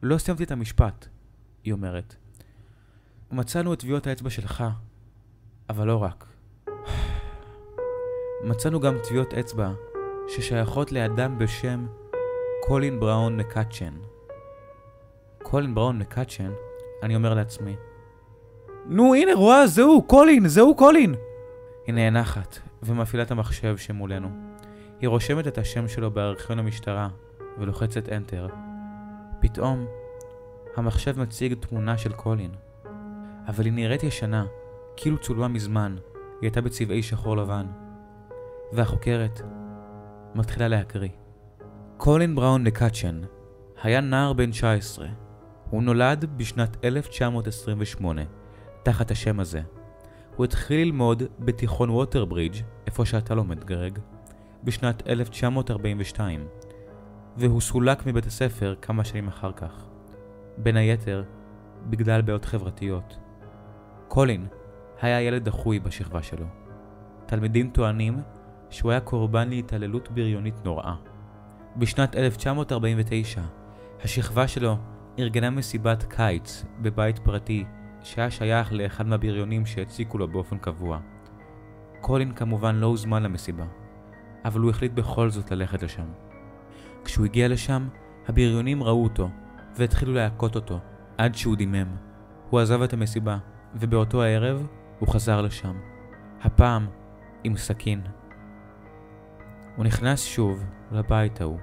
לא 0.03 0.17
סיימתי 0.17 0.43
את 0.43 0.51
המשפט, 0.51 1.07
היא 1.63 1.73
אומרת. 1.73 2.15
מצאנו 3.31 3.73
את 3.73 3.79
טביעות 3.79 4.07
האצבע 4.07 4.29
שלך, 4.29 4.63
אבל 5.69 5.87
לא 5.87 6.03
רק. 6.03 6.28
מצאנו 8.43 8.80
גם 8.80 8.97
טביעות 9.04 9.34
אצבע 9.34 9.71
ששייכות 10.28 10.91
לאדם 10.91 11.38
בשם 11.38 11.86
קולין 12.67 12.99
בראון 12.99 13.38
מקאצ'ן. 13.38 13.93
קולין 15.43 15.75
בראון 15.75 15.99
מקאצ'ן? 15.99 16.52
אני 17.04 17.15
אומר 17.15 17.34
לעצמי. 17.34 17.75
נו, 18.86 19.15
הנה, 19.15 19.34
רואה, 19.34 19.67
זהו, 19.67 20.04
קולין, 20.04 20.47
זהו 20.47 20.75
קולין! 20.75 21.15
היא 21.86 21.95
נאנחת 21.95 22.60
ומפעילה 22.84 23.23
את 23.23 23.32
המחשב 23.32 23.78
שמולנו. 23.78 24.30
היא 24.99 25.10
רושמת 25.10 25.47
את 25.47 25.58
השם 25.58 25.88
שלו 25.88 26.12
בארכיון 26.12 26.60
המשטרה 26.60 27.10
ולוחצת 27.58 28.08
Enter. 28.08 28.52
פתאום, 29.41 29.86
המחשב 30.75 31.19
מציג 31.19 31.54
תמונה 31.54 31.97
של 31.97 32.12
קולין. 32.12 32.52
אבל 33.47 33.65
היא 33.65 33.73
נראית 33.73 34.04
ישנה, 34.04 34.45
כאילו 34.95 35.17
צולמה 35.17 35.47
מזמן, 35.47 35.95
היא 36.13 36.21
הייתה 36.41 36.62
בצבעי 36.62 37.04
שחור 37.04 37.38
לבן. 37.38 37.65
והחוקרת 38.73 39.41
מתחילה 40.36 40.67
להקריא. 40.67 41.10
קולין 41.97 42.36
בראון 42.36 42.63
מקאצ'ן 42.63 43.21
היה 43.84 44.01
נער 44.01 44.34
בן 44.34 44.51
19. 44.51 45.08
הוא 45.69 45.84
נולד 45.84 46.25
בשנת 46.38 46.86
1928, 46.86 48.21
תחת 48.84 49.12
השם 49.12 49.39
הזה. 49.39 49.62
הוא 50.36 50.45
התחיל 50.45 50.79
ללמוד 50.79 51.23
בתיכון 51.39 51.89
ווטרברידג', 51.89 52.62
איפה 52.88 53.05
שאתה 53.05 53.36
לומד, 53.36 53.63
גרג, 53.63 53.99
בשנת 54.63 55.08
1942, 55.08 56.47
והוא 57.38 57.62
סולק 57.62 58.05
מבית 58.05 58.25
הספר 58.25 58.75
כמה 58.82 59.03
שנים 59.03 59.27
אחר 59.27 59.51
כך. 59.51 59.86
בין 60.58 60.77
היתר, 60.77 61.23
בגלל 61.89 62.21
בעיות 62.21 62.45
חברתיות. 62.45 63.17
קולין 64.08 64.47
היה 65.01 65.21
ילד 65.21 65.45
דחוי 65.45 65.79
בשכבה 65.79 66.23
שלו. 66.23 66.45
תלמידים 67.25 67.69
טוענים 67.69 68.17
שהוא 68.69 68.91
היה 68.91 68.99
קורבן 68.99 69.49
להתעללות 69.49 70.12
בריונית 70.12 70.65
נוראה. 70.65 70.95
בשנת 71.77 72.15
1949, 72.15 73.41
השכבה 74.03 74.47
שלו 74.47 74.77
ארגנה 75.19 75.49
מסיבת 75.49 76.03
קיץ 76.03 76.65
בבית 76.82 77.19
פרטי 77.19 77.65
שהיה 78.03 78.32
שייך 78.32 78.73
לאחד 78.73 79.08
מהבריונים 79.08 79.65
שהציקו 79.65 80.17
לו 80.17 80.27
באופן 80.27 80.58
קבוע. 80.58 80.99
קולין 82.01 82.34
כמובן 82.34 82.75
לא 82.75 82.88
הוזמן 82.88 83.23
למסיבה, 83.23 83.65
אבל 84.45 84.60
הוא 84.60 84.69
החליט 84.69 84.91
בכל 84.91 85.29
זאת 85.29 85.51
ללכת 85.51 85.84
לשם. 85.84 86.08
כשהוא 87.05 87.25
הגיע 87.25 87.47
לשם, 87.47 87.88
הבריונים 88.27 88.84
ראו 88.84 89.03
אותו, 89.03 89.29
והתחילו 89.75 90.13
להכות 90.13 90.55
אותו, 90.55 90.79
עד 91.17 91.36
שהוא 91.36 91.55
דימם. 91.55 91.95
הוא 92.49 92.60
עזב 92.60 92.82
את 92.82 92.93
המסיבה, 92.93 93.38
ובאותו 93.75 94.23
הערב 94.23 94.67
הוא 94.99 95.10
חזר 95.10 95.41
לשם. 95.41 95.75
הפעם 96.41 96.88
עם 97.43 97.58
סכין. 97.58 98.01
הוא 99.79 99.85
נכנס 99.85 100.25
שוב 100.25 100.65
לבית 100.91 101.41
ההוא, 101.41 101.59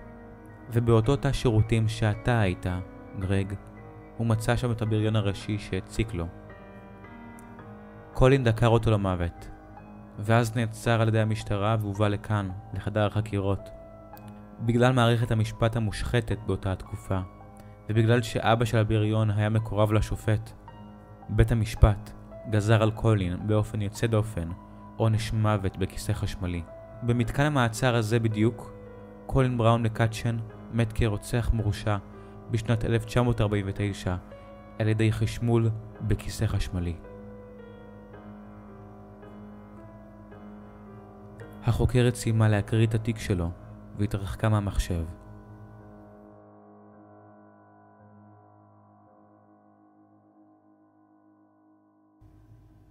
ובאותו 0.70 1.16
תא 1.16 1.33
שירותים 1.33 1.88
שאתה 1.88 2.40
היית, 2.40 2.66
גרג, 3.18 3.55
הוא 4.16 4.26
מצא 4.26 4.57
שם 4.57 4.70
את 4.70 4.83
הבריון 4.83 5.16
הראשי 5.16 5.59
שהציק 5.59 6.14
לו. 6.14 6.26
קולין 8.12 8.44
דקר 8.44 8.66
אותו 8.66 8.90
למוות, 8.90 9.48
ואז 10.18 10.57
נעצר 10.57 11.00
על 11.00 11.09
ידי 11.09 11.20
המשטרה 11.20 11.76
והובא 11.81 12.09
לכאן, 12.09 12.48
לחדר 12.74 13.07
החקירות. 13.07 13.68
בגלל 14.61 14.92
מערכת 14.92 15.31
המשפט 15.31 15.76
המושחתת 15.76 16.38
באותה 16.46 16.72
התקופה, 16.72 17.18
ובגלל 17.88 18.22
שאבא 18.22 18.64
של 18.64 18.79
הבריון 18.79 19.31
היה 19.31 19.48
מקורב 19.48 19.92
לשופט, 19.92 20.50
בית 21.29 21.52
המשפט 21.52 22.11
גזר 22.50 22.83
על 22.83 22.90
קולין 22.90 23.46
באופן 23.46 23.83
יוצא 23.83 24.07
דופן 24.07 24.48
עונש 24.96 25.33
מוות 25.33 25.76
בכיסא 25.76 26.12
חשמלי. 26.12 26.62
במתקן 27.07 27.42
המעצר 27.42 27.95
הזה 27.95 28.19
בדיוק, 28.19 28.73
קולין 29.27 29.59
בראון 29.59 29.83
מקאצ'ן 29.83 30.37
מת 30.73 30.92
כרוצח 30.92 31.51
מורשע 31.53 31.97
בשנת 32.51 32.85
1949 32.85 34.16
על 34.79 34.88
ידי 34.88 35.12
חשמול 35.12 35.71
בכיסא 36.01 36.47
חשמלי. 36.47 36.97
החוקרת 41.62 42.14
סיימה 42.14 42.49
להקריא 42.49 42.87
את 42.87 42.95
התיק 42.95 43.19
שלו 43.19 43.51
והתרחקה 43.99 44.49
מהמחשב. 44.49 45.05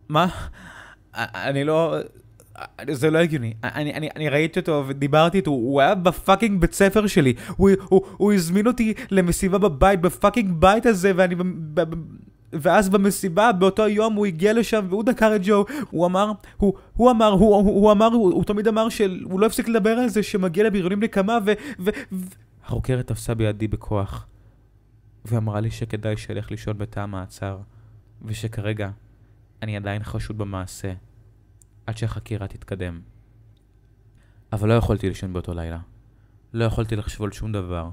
מה? 0.10 0.28
אני 1.13 1.63
לא... 1.63 1.95
זה 2.91 3.11
לא 3.11 3.17
הגיוני. 3.17 3.53
אני, 3.63 3.93
אני, 3.93 4.09
אני 4.15 4.29
ראיתי 4.29 4.59
אותו 4.59 4.83
ודיברתי 4.87 5.37
איתו, 5.37 5.51
הוא 5.51 5.81
היה 5.81 5.95
ב 5.95 6.04
fucking 6.04 6.62
בית 6.61 6.73
ספר 6.73 7.07
שלי. 7.07 7.33
הוא, 7.57 7.69
הוא, 7.89 8.01
הוא 8.17 8.33
הזמין 8.33 8.67
אותי 8.67 8.93
למסיבה 9.11 9.57
בבית, 9.57 10.01
ב 10.01 10.08
fucking 10.08 10.51
בית 10.51 10.85
הזה, 10.85 11.11
ואני... 11.15 11.35
ואז 12.53 12.89
במסיבה, 12.89 13.51
באותו 13.51 13.87
יום 13.87 14.13
הוא 14.13 14.25
הגיע 14.25 14.53
לשם 14.53 14.85
והוא 14.89 15.03
דקר 15.03 15.35
את 15.35 15.41
ג'ו. 15.43 15.65
הוא 15.89 16.05
אמר, 16.05 16.31
הוא, 16.57 16.73
הוא 16.93 17.11
אמר, 17.11 17.31
הוא, 17.31 17.55
הוא, 17.55 17.81
הוא 17.81 17.91
אמר, 17.91 18.05
הוא, 18.05 18.33
הוא 18.33 18.43
תמיד 18.43 18.67
אמר 18.67 18.89
שהוא 18.89 19.39
לא 19.39 19.45
הפסיק 19.45 19.67
לדבר 19.67 19.89
על 19.89 20.09
זה, 20.09 20.23
שמגיע 20.23 20.63
לבריונים 20.63 21.03
נקמה, 21.03 21.37
ו... 21.45 21.53
ו, 21.79 21.89
ו... 22.11 22.25
החוקרת 22.65 23.07
תפסה 23.07 23.35
בידי 23.35 23.67
בכוח, 23.67 24.27
ואמרה 25.25 25.59
לי 25.59 25.71
שכדאי 25.71 26.17
שאלך 26.17 26.51
לישון 26.51 26.77
בתא 26.77 26.99
המעצר, 26.99 27.57
ושכרגע 28.25 28.89
אני 29.61 29.77
עדיין 29.77 30.03
חשוד 30.03 30.37
במעשה, 30.37 30.93
עד 31.86 31.98
שהחקירה 31.98 32.48
תתקדם. 32.48 33.02
אבל 34.54 34.69
לא 34.69 34.74
יכולתי 34.74 35.10
לישון 35.10 35.34
באותו 35.34 35.54
לילה. 35.54 35.80
לא 36.54 36.65
יכולתי 36.65 36.95
לחשוב 36.95 37.24
על 37.24 37.32
שום 37.32 37.52
דבר, 37.52 37.89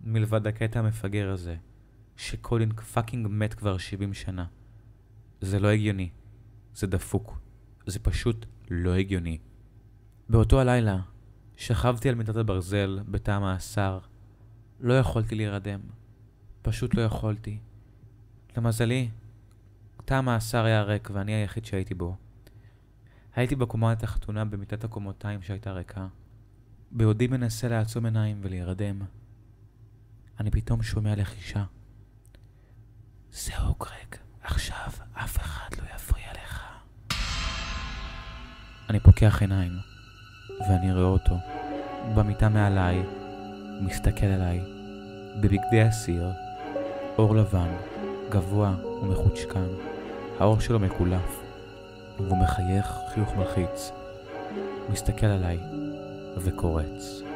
מלבד 0.00 0.46
הקטע 0.46 0.78
המפגר 0.78 1.30
הזה, 1.30 1.56
שקולין 2.16 2.72
fucking 2.72 3.26
מת 3.30 3.54
כבר 3.54 3.78
70 3.78 4.14
שנה. 4.14 4.46
זה 5.40 5.58
לא 5.58 5.68
הגיוני. 5.68 6.10
זה 6.74 6.86
דפוק. 6.86 7.40
זה 7.86 7.98
פשוט 7.98 8.46
לא 8.70 8.94
הגיוני. 8.94 9.38
באותו 10.28 10.60
הלילה, 10.60 11.00
שכבתי 11.56 12.08
על 12.08 12.14
מיטת 12.14 12.36
הברזל 12.36 13.00
בתא 13.08 13.30
המאסר. 13.30 13.98
לא 14.80 14.98
יכולתי 14.98 15.34
להירדם. 15.34 15.80
פשוט 16.62 16.94
לא 16.94 17.02
יכולתי. 17.02 17.58
למזלי, 18.56 19.10
תא 20.04 20.14
המאסר 20.14 20.64
היה 20.64 20.82
ריק 20.82 21.10
ואני 21.12 21.32
היחיד 21.32 21.64
שהייתי 21.64 21.94
בו. 21.94 22.16
הייתי 23.38 23.56
בקומה 23.56 23.92
התחתונה 23.92 24.44
במיטת 24.44 24.84
הקומותיים 24.84 25.42
שהייתה 25.42 25.72
ריקה. 25.72 26.06
בעודי 26.90 27.26
מנסה 27.26 27.68
לעצום 27.68 28.04
עיניים 28.04 28.38
ולהירדם, 28.42 29.02
אני 30.40 30.50
פתאום 30.50 30.82
שומע 30.82 31.14
לחישה. 31.16 31.64
זהו 33.32 33.74
גרג, 33.80 34.20
עכשיו 34.42 34.88
אף 35.12 35.36
אחד 35.36 35.68
לא 35.78 35.94
יפריע 35.94 36.32
לך. 36.32 36.62
אני 38.90 39.00
פוקח 39.00 39.40
עיניים, 39.40 39.72
ואני 40.68 40.92
רואה 40.92 41.04
אותו, 41.04 41.36
במיטה 42.16 42.48
מעליי, 42.48 43.02
מסתכל 43.80 44.26
עליי, 44.26 44.60
בבגדי 45.42 45.82
הסיר, 45.82 46.30
אור 47.18 47.36
לבן, 47.36 47.76
גבוה 48.28 48.76
ומחוצ'קן, 49.02 49.68
האור 50.40 50.60
שלו 50.60 50.78
מקולף, 50.78 51.47
והוא 52.18 52.38
מחייך 52.38 52.98
חיוך 53.14 53.36
מלחיץ, 53.36 53.90
מסתכל 54.88 55.26
עליי 55.26 55.58
וקורץ. 56.36 57.27